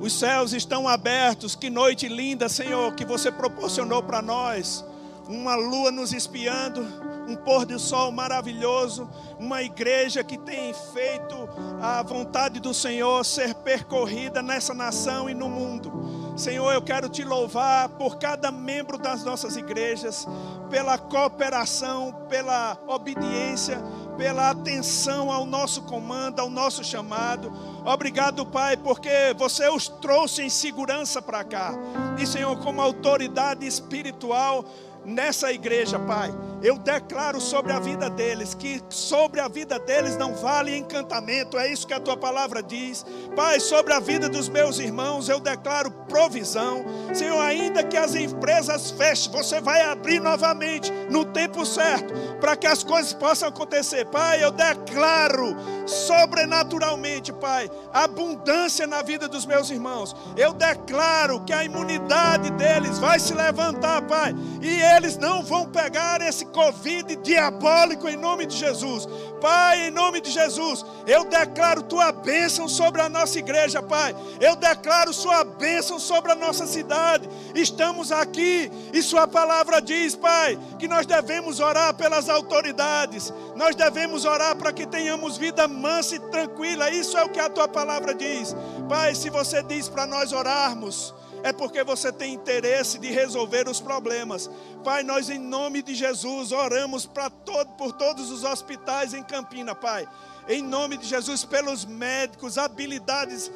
Os 0.00 0.12
céus 0.12 0.52
estão 0.52 0.86
abertos, 0.86 1.54
que 1.54 1.70
noite 1.70 2.08
linda, 2.08 2.48
Senhor, 2.48 2.94
que 2.94 3.04
você 3.04 3.30
proporcionou 3.30 4.02
para 4.02 4.22
nós. 4.22 4.84
Uma 5.28 5.54
lua 5.54 5.90
nos 5.90 6.12
espiando, 6.12 6.86
um 7.26 7.36
pôr 7.36 7.66
do 7.66 7.78
sol 7.78 8.12
maravilhoso, 8.12 9.08
uma 9.38 9.62
igreja 9.62 10.22
que 10.22 10.38
tem 10.38 10.72
feito 10.92 11.36
a 11.80 12.02
vontade 12.02 12.60
do 12.60 12.72
Senhor 12.72 13.24
ser 13.24 13.54
percorrida 13.54 14.42
nessa 14.42 14.72
nação 14.74 15.28
e 15.28 15.34
no 15.34 15.48
mundo. 15.48 16.34
Senhor, 16.36 16.72
eu 16.72 16.82
quero 16.82 17.08
te 17.08 17.24
louvar 17.24 17.88
por 17.90 18.18
cada 18.18 18.50
membro 18.50 18.98
das 18.98 19.24
nossas 19.24 19.56
igrejas, 19.56 20.26
pela 20.70 20.98
cooperação, 20.98 22.12
pela 22.28 22.76
obediência 22.86 23.82
pela 24.16 24.50
atenção 24.50 25.30
ao 25.30 25.46
nosso 25.46 25.82
comando, 25.82 26.40
ao 26.40 26.48
nosso 26.48 26.82
chamado. 26.82 27.52
Obrigado, 27.84 28.44
Pai, 28.46 28.76
porque 28.76 29.34
você 29.36 29.68
os 29.68 29.88
trouxe 29.88 30.42
em 30.42 30.48
segurança 30.48 31.20
para 31.20 31.44
cá. 31.44 31.72
E, 32.18 32.26
Senhor, 32.26 32.56
como 32.58 32.80
autoridade 32.80 33.66
espiritual, 33.66 34.64
nessa 35.04 35.52
igreja, 35.52 35.98
Pai. 35.98 36.34
Eu 36.62 36.78
declaro 36.78 37.40
sobre 37.40 37.72
a 37.72 37.78
vida 37.78 38.08
deles 38.08 38.54
que 38.54 38.82
sobre 38.88 39.40
a 39.40 39.48
vida 39.48 39.78
deles 39.78 40.16
não 40.16 40.34
vale 40.34 40.76
encantamento, 40.76 41.58
é 41.58 41.70
isso 41.70 41.86
que 41.86 41.92
a 41.92 42.00
tua 42.00 42.16
palavra 42.16 42.62
diz. 42.62 43.04
Pai, 43.34 43.60
sobre 43.60 43.92
a 43.92 44.00
vida 44.00 44.28
dos 44.28 44.48
meus 44.48 44.78
irmãos, 44.78 45.28
eu 45.28 45.38
declaro 45.38 45.90
provisão. 46.08 46.84
Senhor, 47.12 47.40
ainda 47.40 47.84
que 47.84 47.96
as 47.96 48.14
empresas 48.14 48.90
fechem, 48.90 49.30
você 49.30 49.60
vai 49.60 49.82
abrir 49.82 50.20
novamente 50.20 50.90
no 51.10 51.24
tempo 51.24 51.64
certo, 51.66 52.12
para 52.40 52.56
que 52.56 52.66
as 52.66 52.82
coisas 52.82 53.12
possam 53.12 53.48
acontecer. 53.48 54.06
Pai, 54.06 54.42
eu 54.42 54.50
declaro 54.50 55.54
sobrenaturalmente, 55.86 57.32
Pai, 57.32 57.70
abundância 57.92 58.86
na 58.86 59.02
vida 59.02 59.28
dos 59.28 59.44
meus 59.44 59.70
irmãos. 59.70 60.16
Eu 60.36 60.52
declaro 60.52 61.40
que 61.44 61.52
a 61.52 61.64
imunidade 61.64 62.50
deles 62.52 62.98
vai 62.98 63.20
se 63.20 63.34
levantar, 63.34 64.02
Pai, 64.02 64.34
e 64.62 64.80
eles 64.96 65.16
não 65.16 65.42
vão 65.42 65.66
pegar 65.66 66.20
esse 66.20 66.45
Covid 66.46 67.16
diabólico 67.16 68.08
em 68.08 68.16
nome 68.16 68.46
de 68.46 68.56
Jesus. 68.56 69.06
Pai, 69.40 69.88
em 69.88 69.90
nome 69.90 70.20
de 70.20 70.30
Jesus, 70.30 70.84
eu 71.06 71.24
declaro 71.24 71.82
tua 71.82 72.10
bênção 72.10 72.68
sobre 72.68 73.00
a 73.00 73.08
nossa 73.08 73.38
igreja, 73.38 73.82
Pai. 73.82 74.14
Eu 74.40 74.56
declaro 74.56 75.12
sua 75.12 75.44
bênção 75.44 75.98
sobre 75.98 76.32
a 76.32 76.34
nossa 76.34 76.66
cidade. 76.66 77.28
Estamos 77.54 78.10
aqui 78.10 78.70
e 78.92 79.02
sua 79.02 79.26
palavra 79.26 79.80
diz, 79.80 80.16
Pai, 80.16 80.58
que 80.78 80.88
nós 80.88 81.06
devemos 81.06 81.60
orar 81.60 81.94
pelas 81.94 82.28
autoridades. 82.28 83.32
Nós 83.54 83.74
devemos 83.74 84.24
orar 84.24 84.56
para 84.56 84.72
que 84.72 84.86
tenhamos 84.86 85.36
vida 85.36 85.68
mansa 85.68 86.16
e 86.16 86.20
tranquila. 86.20 86.90
Isso 86.90 87.16
é 87.16 87.24
o 87.24 87.28
que 87.28 87.40
a 87.40 87.50
tua 87.50 87.68
palavra 87.68 88.14
diz. 88.14 88.54
Pai, 88.88 89.14
se 89.14 89.30
você 89.30 89.62
diz 89.62 89.88
para 89.88 90.06
nós 90.06 90.32
orarmos, 90.32 91.14
é 91.46 91.52
porque 91.52 91.84
você 91.84 92.10
tem 92.10 92.34
interesse 92.34 92.98
de 92.98 93.08
resolver 93.08 93.68
os 93.68 93.80
problemas. 93.80 94.50
Pai, 94.82 95.04
nós 95.04 95.30
em 95.30 95.38
nome 95.38 95.80
de 95.80 95.94
Jesus 95.94 96.50
oramos 96.50 97.08
todo, 97.44 97.68
por 97.76 97.92
todos 97.92 98.32
os 98.32 98.42
hospitais 98.42 99.14
em 99.14 99.22
Campina, 99.22 99.72
Pai. 99.72 100.08
Em 100.48 100.60
nome 100.60 100.96
de 100.96 101.06
Jesus, 101.06 101.44
pelos 101.44 101.84
médicos, 101.84 102.58
habilidades 102.58 103.52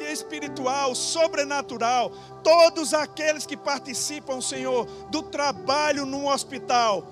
espiritual, 0.00 0.92
sobrenatural. 0.96 2.10
Todos 2.42 2.92
aqueles 2.92 3.46
que 3.46 3.56
participam, 3.56 4.40
Senhor, 4.40 4.84
do 5.08 5.22
trabalho 5.22 6.04
num 6.04 6.26
hospital. 6.26 7.06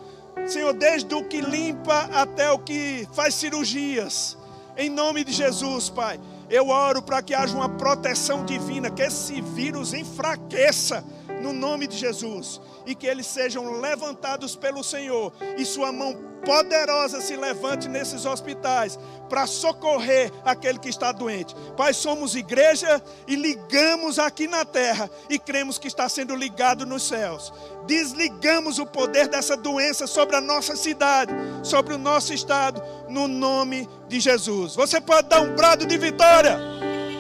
Senhor, 0.48 0.72
desde 0.72 1.14
o 1.14 1.22
que 1.22 1.40
limpa 1.40 2.10
até 2.12 2.50
o 2.50 2.58
que 2.58 3.06
faz 3.12 3.36
cirurgias. 3.36 4.36
Em 4.76 4.90
nome 4.90 5.22
de 5.22 5.30
Jesus, 5.30 5.88
Pai. 5.88 6.18
Eu 6.52 6.68
oro 6.68 7.00
para 7.00 7.22
que 7.22 7.32
haja 7.32 7.56
uma 7.56 7.66
proteção 7.66 8.44
divina, 8.44 8.90
que 8.90 9.00
esse 9.00 9.40
vírus 9.40 9.94
enfraqueça 9.94 11.02
no 11.42 11.52
nome 11.52 11.86
de 11.86 11.96
Jesus 11.96 12.60
e 12.86 12.94
que 12.94 13.06
eles 13.06 13.26
sejam 13.26 13.80
levantados 13.80 14.56
pelo 14.56 14.82
Senhor 14.82 15.32
e 15.58 15.64
sua 15.64 15.92
mão 15.92 16.32
poderosa 16.44 17.20
se 17.20 17.36
levante 17.36 17.88
nesses 17.88 18.24
hospitais 18.26 18.98
para 19.28 19.46
socorrer 19.46 20.30
aquele 20.44 20.78
que 20.78 20.88
está 20.88 21.12
doente. 21.12 21.54
Pai, 21.76 21.94
somos 21.94 22.34
igreja 22.34 23.02
e 23.26 23.36
ligamos 23.36 24.18
aqui 24.18 24.46
na 24.46 24.64
terra 24.64 25.10
e 25.30 25.38
cremos 25.38 25.78
que 25.78 25.88
está 25.88 26.08
sendo 26.08 26.34
ligado 26.34 26.84
nos 26.84 27.06
céus. 27.06 27.52
Desligamos 27.86 28.78
o 28.78 28.86
poder 28.86 29.28
dessa 29.28 29.56
doença 29.56 30.06
sobre 30.06 30.36
a 30.36 30.40
nossa 30.40 30.76
cidade, 30.76 31.32
sobre 31.62 31.94
o 31.94 31.98
nosso 31.98 32.32
estado, 32.34 32.82
no 33.08 33.26
nome 33.26 33.88
de 34.08 34.20
Jesus. 34.20 34.74
Você 34.74 35.00
pode 35.00 35.28
dar 35.28 35.40
um 35.40 35.54
brado 35.54 35.86
de 35.86 35.96
vitória. 35.96 36.58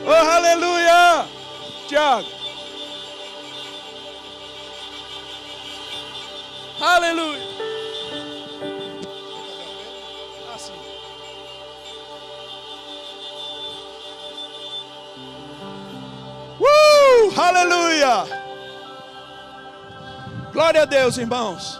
Oh, 0.04 0.10
aleluia! 0.10 1.26
Tiago. 1.88 2.41
Aleluia. 6.84 7.40
aleluia! 17.36 18.24
Glória 20.52 20.82
a 20.82 20.84
Deus, 20.84 21.16
irmãos. 21.18 21.78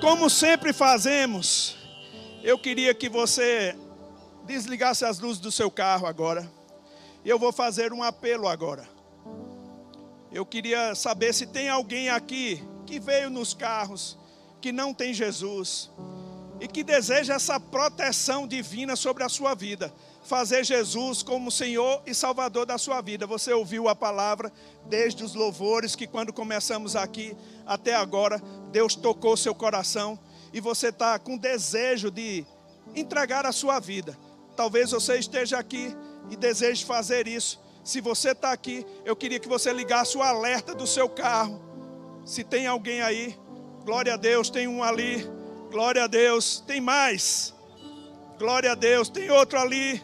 Como 0.00 0.30
sempre 0.30 0.72
fazemos, 0.72 1.76
eu 2.42 2.58
queria 2.58 2.94
que 2.94 3.10
você 3.10 3.76
desligasse 4.46 5.04
as 5.04 5.18
luzes 5.18 5.42
do 5.42 5.52
seu 5.52 5.70
carro 5.70 6.06
agora. 6.06 6.50
Eu 7.22 7.38
vou 7.38 7.52
fazer 7.52 7.92
um 7.92 8.02
apelo 8.02 8.48
agora. 8.48 8.88
Eu 10.32 10.46
queria 10.46 10.94
saber 10.94 11.34
se 11.34 11.46
tem 11.46 11.68
alguém 11.68 12.08
aqui 12.08 12.66
que 12.86 12.98
veio 12.98 13.28
nos 13.28 13.52
carros, 13.52 14.18
que 14.62 14.72
não 14.72 14.94
tem 14.94 15.12
Jesus 15.12 15.90
e 16.60 16.66
que 16.68 16.82
deseja 16.82 17.34
essa 17.34 17.60
proteção 17.60 18.46
divina 18.46 18.96
sobre 18.96 19.24
a 19.24 19.28
sua 19.28 19.54
vida 19.54 19.92
fazer 20.22 20.64
Jesus 20.64 21.22
como 21.22 21.50
Senhor 21.50 22.02
e 22.06 22.14
Salvador 22.14 22.64
da 22.64 22.78
sua 22.78 23.00
vida. 23.00 23.26
Você 23.26 23.52
ouviu 23.52 23.88
a 23.88 23.94
palavra 23.94 24.52
desde 24.86 25.24
os 25.24 25.34
louvores 25.34 25.96
que 25.96 26.06
quando 26.06 26.32
começamos 26.32 26.94
aqui 26.96 27.36
até 27.66 27.94
agora, 27.94 28.40
Deus 28.70 28.94
tocou 28.94 29.36
seu 29.36 29.54
coração 29.54 30.18
e 30.52 30.60
você 30.60 30.88
está 30.88 31.18
com 31.18 31.36
desejo 31.36 32.10
de 32.10 32.46
entregar 32.94 33.44
a 33.46 33.52
sua 33.52 33.80
vida. 33.80 34.16
Talvez 34.56 34.90
você 34.92 35.18
esteja 35.18 35.58
aqui 35.58 35.94
e 36.30 36.36
deseje 36.36 36.84
fazer 36.84 37.26
isso. 37.26 37.60
Se 37.82 38.00
você 38.00 38.30
está 38.30 38.52
aqui, 38.52 38.86
eu 39.04 39.16
queria 39.16 39.40
que 39.40 39.48
você 39.48 39.72
ligasse 39.72 40.16
o 40.16 40.22
alerta 40.22 40.74
do 40.74 40.86
seu 40.86 41.08
carro. 41.08 41.60
Se 42.24 42.44
tem 42.44 42.66
alguém 42.68 43.02
aí, 43.02 43.36
glória 43.84 44.14
a 44.14 44.16
Deus, 44.16 44.50
tem 44.50 44.68
um 44.68 44.82
ali, 44.82 45.28
glória 45.70 46.04
a 46.04 46.06
Deus, 46.06 46.62
tem 46.66 46.80
mais, 46.80 47.54
glória 48.38 48.72
a 48.72 48.74
Deus, 48.74 49.08
tem 49.08 49.30
outro 49.30 49.58
ali, 49.58 50.02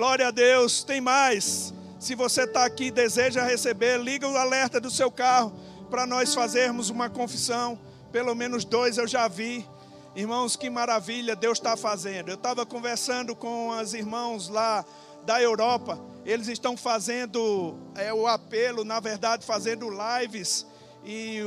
Glória 0.00 0.28
a 0.28 0.30
Deus. 0.30 0.82
Tem 0.82 0.98
mais. 0.98 1.74
Se 1.98 2.14
você 2.14 2.44
está 2.44 2.64
aqui 2.64 2.84
e 2.84 2.90
deseja 2.90 3.44
receber, 3.44 3.98
liga 3.98 4.26
o 4.26 4.34
alerta 4.34 4.80
do 4.80 4.90
seu 4.90 5.10
carro 5.10 5.52
para 5.90 6.06
nós 6.06 6.34
fazermos 6.34 6.88
uma 6.88 7.10
confissão. 7.10 7.78
Pelo 8.10 8.34
menos 8.34 8.64
dois 8.64 8.96
eu 8.96 9.06
já 9.06 9.28
vi. 9.28 9.68
Irmãos, 10.16 10.56
que 10.56 10.70
maravilha 10.70 11.36
Deus 11.36 11.58
está 11.58 11.76
fazendo. 11.76 12.30
Eu 12.30 12.36
estava 12.36 12.64
conversando 12.64 13.36
com 13.36 13.68
os 13.68 13.92
irmãos 13.92 14.48
lá 14.48 14.84
da 15.26 15.42
Europa. 15.42 16.00
Eles 16.24 16.48
estão 16.48 16.78
fazendo 16.78 17.76
é, 17.94 18.10
o 18.10 18.26
apelo, 18.26 18.84
na 18.84 19.00
verdade, 19.00 19.44
fazendo 19.44 19.86
lives. 19.90 20.66
E 21.04 21.40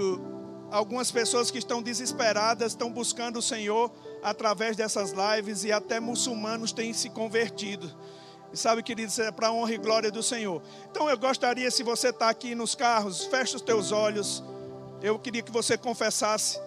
algumas 0.73 1.11
pessoas 1.11 1.51
que 1.51 1.59
estão 1.59 1.83
desesperadas 1.83 2.71
estão 2.71 2.91
buscando 2.91 3.37
o 3.37 3.41
Senhor 3.41 3.91
através 4.23 4.75
dessas 4.75 5.11
lives. 5.11 5.63
E 5.63 5.71
até 5.71 5.99
muçulmanos 5.99 6.73
têm 6.73 6.91
se 6.93 7.09
convertido. 7.09 7.89
E 8.51 8.57
sabe, 8.57 8.81
queridos, 8.83 9.17
é 9.19 9.31
para 9.31 9.47
a 9.47 9.53
honra 9.53 9.73
e 9.73 9.77
glória 9.77 10.11
do 10.11 10.23
Senhor. 10.23 10.61
Então 10.89 11.09
eu 11.09 11.17
gostaria, 11.17 11.69
se 11.69 11.83
você 11.83 12.09
está 12.09 12.29
aqui 12.29 12.55
nos 12.55 12.75
carros, 12.75 13.25
feche 13.25 13.55
os 13.55 13.61
teus 13.61 13.91
olhos. 13.91 14.43
Eu 15.01 15.19
queria 15.19 15.43
que 15.43 15.51
você 15.51 15.77
confessasse, 15.77 16.59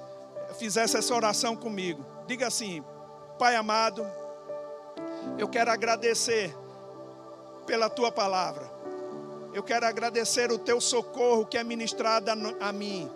fizesse 0.58 0.96
essa 0.96 1.14
oração 1.14 1.56
comigo. 1.56 2.04
Diga 2.26 2.46
assim: 2.46 2.84
Pai 3.38 3.56
amado, 3.56 4.06
eu 5.36 5.48
quero 5.48 5.70
agradecer 5.70 6.56
pela 7.66 7.90
tua 7.90 8.12
palavra. 8.12 8.70
Eu 9.52 9.62
quero 9.62 9.86
agradecer 9.86 10.52
o 10.52 10.58
teu 10.58 10.80
socorro 10.80 11.46
que 11.46 11.56
é 11.56 11.64
ministrado 11.64 12.30
a 12.60 12.72
mim. 12.72 13.10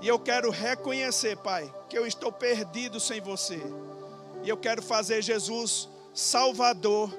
E 0.00 0.08
eu 0.08 0.18
quero 0.18 0.50
reconhecer, 0.50 1.36
Pai, 1.36 1.72
que 1.88 1.98
eu 1.98 2.06
estou 2.06 2.32
perdido 2.32 2.98
sem 2.98 3.20
você. 3.20 3.60
E 4.42 4.48
eu 4.48 4.56
quero 4.56 4.82
fazer 4.82 5.22
Jesus 5.22 5.88
Salvador 6.14 7.12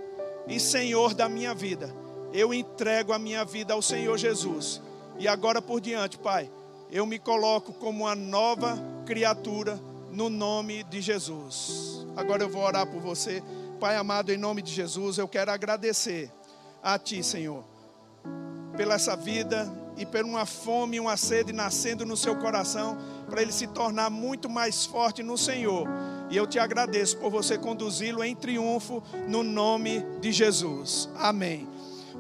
e 0.48 0.60
Senhor 0.60 1.14
da 1.14 1.30
minha 1.30 1.54
vida. 1.54 1.94
Eu 2.34 2.54
entrego 2.54 3.14
a 3.14 3.20
minha 3.20 3.46
vida 3.46 3.74
ao 3.74 3.82
Senhor 3.82 4.18
Jesus. 4.18 4.82
E 5.20 5.28
agora 5.28 5.62
por 5.62 5.80
diante, 5.80 6.18
Pai, 6.18 6.50
eu 6.90 7.06
me 7.06 7.20
coloco 7.20 7.72
como 7.74 8.06
uma 8.06 8.16
nova 8.16 8.78
criatura 9.06 9.80
no 10.10 10.30
nome 10.30 10.84
de 10.84 11.02
Jesus. 11.02 12.06
Agora 12.16 12.44
eu 12.44 12.50
vou 12.50 12.64
orar 12.64 12.88
por 12.88 13.00
você. 13.00 13.44
Pai 13.80 13.96
amado, 13.96 14.32
em 14.32 14.38
nome 14.38 14.62
de 14.62 14.72
Jesus, 14.72 15.18
eu 15.18 15.28
quero 15.28 15.52
agradecer 15.52 16.32
a 16.84 16.98
Ti, 16.98 17.24
Senhor, 17.24 17.64
pela 18.76 18.96
essa 18.96 19.16
vida 19.16 19.72
e 19.98 20.06
por 20.06 20.24
uma 20.24 20.46
fome 20.46 20.98
e 20.98 21.00
uma 21.00 21.18
sede 21.18 21.54
nascendo 21.54 22.06
no 22.06 22.18
seu 22.18 22.36
coração, 22.36 22.98
para 23.30 23.42
ele 23.42 23.52
se 23.52 23.68
tornar 23.68 24.10
muito 24.10 24.50
mais 24.50 24.86
forte 24.86 25.22
no 25.24 25.38
Senhor 25.38 25.88
e 26.32 26.38
eu 26.38 26.48
te 26.48 26.58
agradeço 26.58 27.18
por 27.18 27.30
você 27.30 27.58
conduzi-lo 27.58 28.24
em 28.24 28.34
triunfo 28.34 29.04
no 29.28 29.44
nome 29.44 30.00
de 30.22 30.32
Jesus. 30.32 31.10
Amém. 31.18 31.68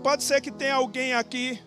Pode 0.04 0.22
ser 0.22 0.42
que 0.42 0.52
tenha 0.52 0.76
alguém 0.76 1.14
aqui 1.14 1.58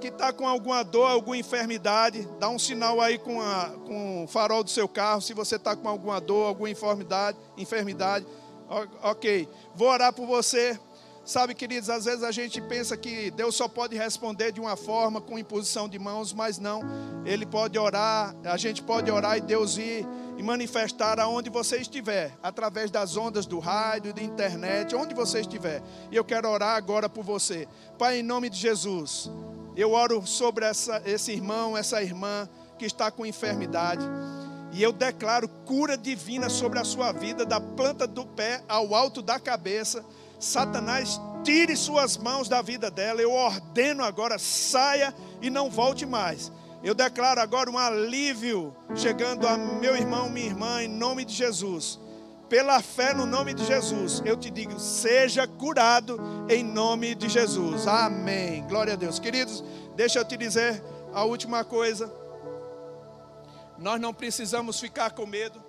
que 0.00 0.08
está 0.08 0.32
com 0.32 0.48
alguma 0.48 0.82
dor, 0.82 1.08
alguma 1.08 1.36
enfermidade. 1.36 2.28
Dá 2.40 2.48
um 2.48 2.58
sinal 2.58 3.00
aí 3.00 3.18
com, 3.18 3.40
a, 3.40 3.70
com 3.86 4.24
o 4.24 4.26
farol 4.26 4.64
do 4.64 4.70
seu 4.70 4.88
carro. 4.88 5.20
Se 5.20 5.32
você 5.32 5.54
está 5.54 5.76
com 5.76 5.88
alguma 5.88 6.20
dor, 6.20 6.48
alguma 6.48 6.68
enfermidade, 6.68 7.38
enfermidade. 7.56 8.26
Ok. 9.00 9.48
Vou 9.76 9.88
orar 9.88 10.12
por 10.12 10.26
você. 10.26 10.76
Sabe, 11.24 11.54
queridos, 11.54 11.88
às 11.88 12.04
vezes 12.04 12.22
a 12.22 12.30
gente 12.30 12.60
pensa 12.60 12.98
que 12.98 13.30
Deus 13.30 13.56
só 13.56 13.66
pode 13.66 13.96
responder 13.96 14.52
de 14.52 14.60
uma 14.60 14.76
forma, 14.76 15.22
com 15.22 15.38
imposição 15.38 15.88
de 15.88 15.98
mãos, 15.98 16.34
mas 16.34 16.58
não. 16.58 16.82
Ele 17.24 17.46
pode 17.46 17.78
orar, 17.78 18.36
a 18.44 18.58
gente 18.58 18.82
pode 18.82 19.10
orar 19.10 19.38
e 19.38 19.40
Deus 19.40 19.78
ir 19.78 20.06
e 20.36 20.42
manifestar 20.42 21.18
aonde 21.18 21.48
você 21.48 21.78
estiver, 21.78 22.36
através 22.42 22.90
das 22.90 23.16
ondas 23.16 23.46
do 23.46 23.58
rádio, 23.58 24.12
da 24.12 24.22
internet, 24.22 24.94
onde 24.94 25.14
você 25.14 25.40
estiver. 25.40 25.82
E 26.12 26.16
eu 26.16 26.24
quero 26.24 26.46
orar 26.46 26.76
agora 26.76 27.08
por 27.08 27.24
você. 27.24 27.66
Pai, 27.98 28.18
em 28.18 28.22
nome 28.22 28.50
de 28.50 28.58
Jesus, 28.58 29.30
eu 29.74 29.92
oro 29.92 30.26
sobre 30.26 30.66
essa, 30.66 31.00
esse 31.06 31.32
irmão, 31.32 31.74
essa 31.74 32.02
irmã 32.02 32.46
que 32.78 32.84
está 32.84 33.10
com 33.10 33.24
enfermidade. 33.24 34.04
E 34.72 34.82
eu 34.82 34.92
declaro 34.92 35.48
cura 35.64 35.96
divina 35.96 36.50
sobre 36.50 36.78
a 36.78 36.84
sua 36.84 37.12
vida, 37.12 37.46
da 37.46 37.60
planta 37.60 38.06
do 38.06 38.26
pé 38.26 38.62
ao 38.68 38.94
alto 38.94 39.22
da 39.22 39.40
cabeça 39.40 40.04
Satanás, 40.38 41.20
tire 41.42 41.76
suas 41.76 42.16
mãos 42.16 42.48
da 42.48 42.62
vida 42.62 42.90
dela. 42.90 43.20
Eu 43.20 43.32
ordeno 43.32 44.02
agora, 44.04 44.38
saia 44.38 45.14
e 45.40 45.50
não 45.50 45.70
volte 45.70 46.04
mais. 46.04 46.50
Eu 46.82 46.94
declaro 46.94 47.40
agora 47.40 47.70
um 47.70 47.78
alívio 47.78 48.76
chegando 48.94 49.48
a 49.48 49.56
meu 49.56 49.96
irmão, 49.96 50.28
minha 50.28 50.46
irmã, 50.46 50.82
em 50.82 50.88
nome 50.88 51.24
de 51.24 51.32
Jesus. 51.32 51.98
Pela 52.48 52.82
fé 52.82 53.14
no 53.14 53.24
nome 53.24 53.54
de 53.54 53.64
Jesus, 53.64 54.22
eu 54.24 54.36
te 54.36 54.50
digo, 54.50 54.78
seja 54.78 55.46
curado 55.46 56.20
em 56.48 56.62
nome 56.62 57.14
de 57.14 57.28
Jesus. 57.28 57.86
Amém. 57.86 58.62
Glória 58.68 58.92
a 58.92 58.96
Deus. 58.96 59.18
Queridos, 59.18 59.64
deixa 59.96 60.18
eu 60.18 60.24
te 60.24 60.36
dizer 60.36 60.82
a 61.14 61.24
última 61.24 61.64
coisa. 61.64 62.12
Nós 63.78 63.98
não 64.00 64.12
precisamos 64.12 64.78
ficar 64.78 65.12
com 65.12 65.26
medo. 65.26 65.62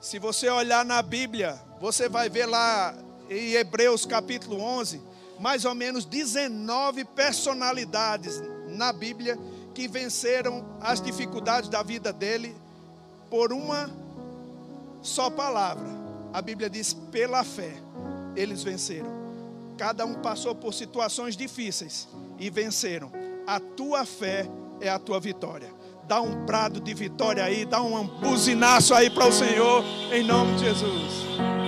Se 0.00 0.18
você 0.18 0.48
olhar 0.48 0.84
na 0.86 1.02
Bíblia, 1.02 1.60
você 1.78 2.08
vai 2.08 2.30
ver 2.30 2.46
lá 2.46 2.94
em 3.30 3.52
Hebreus 3.52 4.04
capítulo 4.04 4.60
11, 4.60 5.00
mais 5.38 5.64
ou 5.64 5.74
menos 5.74 6.04
19 6.04 7.04
personalidades 7.04 8.42
na 8.66 8.92
Bíblia 8.92 9.38
que 9.72 9.86
venceram 9.86 10.66
as 10.80 11.00
dificuldades 11.00 11.70
da 11.70 11.82
vida 11.82 12.12
dele 12.12 12.54
por 13.30 13.52
uma 13.52 13.88
só 15.00 15.30
palavra. 15.30 15.88
A 16.32 16.42
Bíblia 16.42 16.68
diz: 16.68 16.92
pela 16.92 17.44
fé, 17.44 17.72
eles 18.34 18.64
venceram. 18.64 19.20
Cada 19.78 20.04
um 20.04 20.14
passou 20.14 20.54
por 20.54 20.74
situações 20.74 21.36
difíceis 21.36 22.08
e 22.38 22.50
venceram. 22.50 23.10
A 23.46 23.60
tua 23.60 24.04
fé 24.04 24.46
é 24.80 24.88
a 24.88 24.98
tua 24.98 25.20
vitória. 25.20 25.72
Dá 26.06 26.20
um 26.20 26.44
brado 26.44 26.80
de 26.80 26.92
vitória 26.92 27.44
aí, 27.44 27.64
dá 27.64 27.80
um 27.80 28.06
buzinaço 28.06 28.92
aí 28.92 29.08
para 29.08 29.26
o 29.26 29.32
Senhor, 29.32 29.84
em 30.12 30.24
nome 30.24 30.56
de 30.56 30.64
Jesus. 30.64 31.59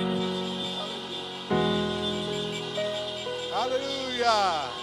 Aleluia! 4.22 4.81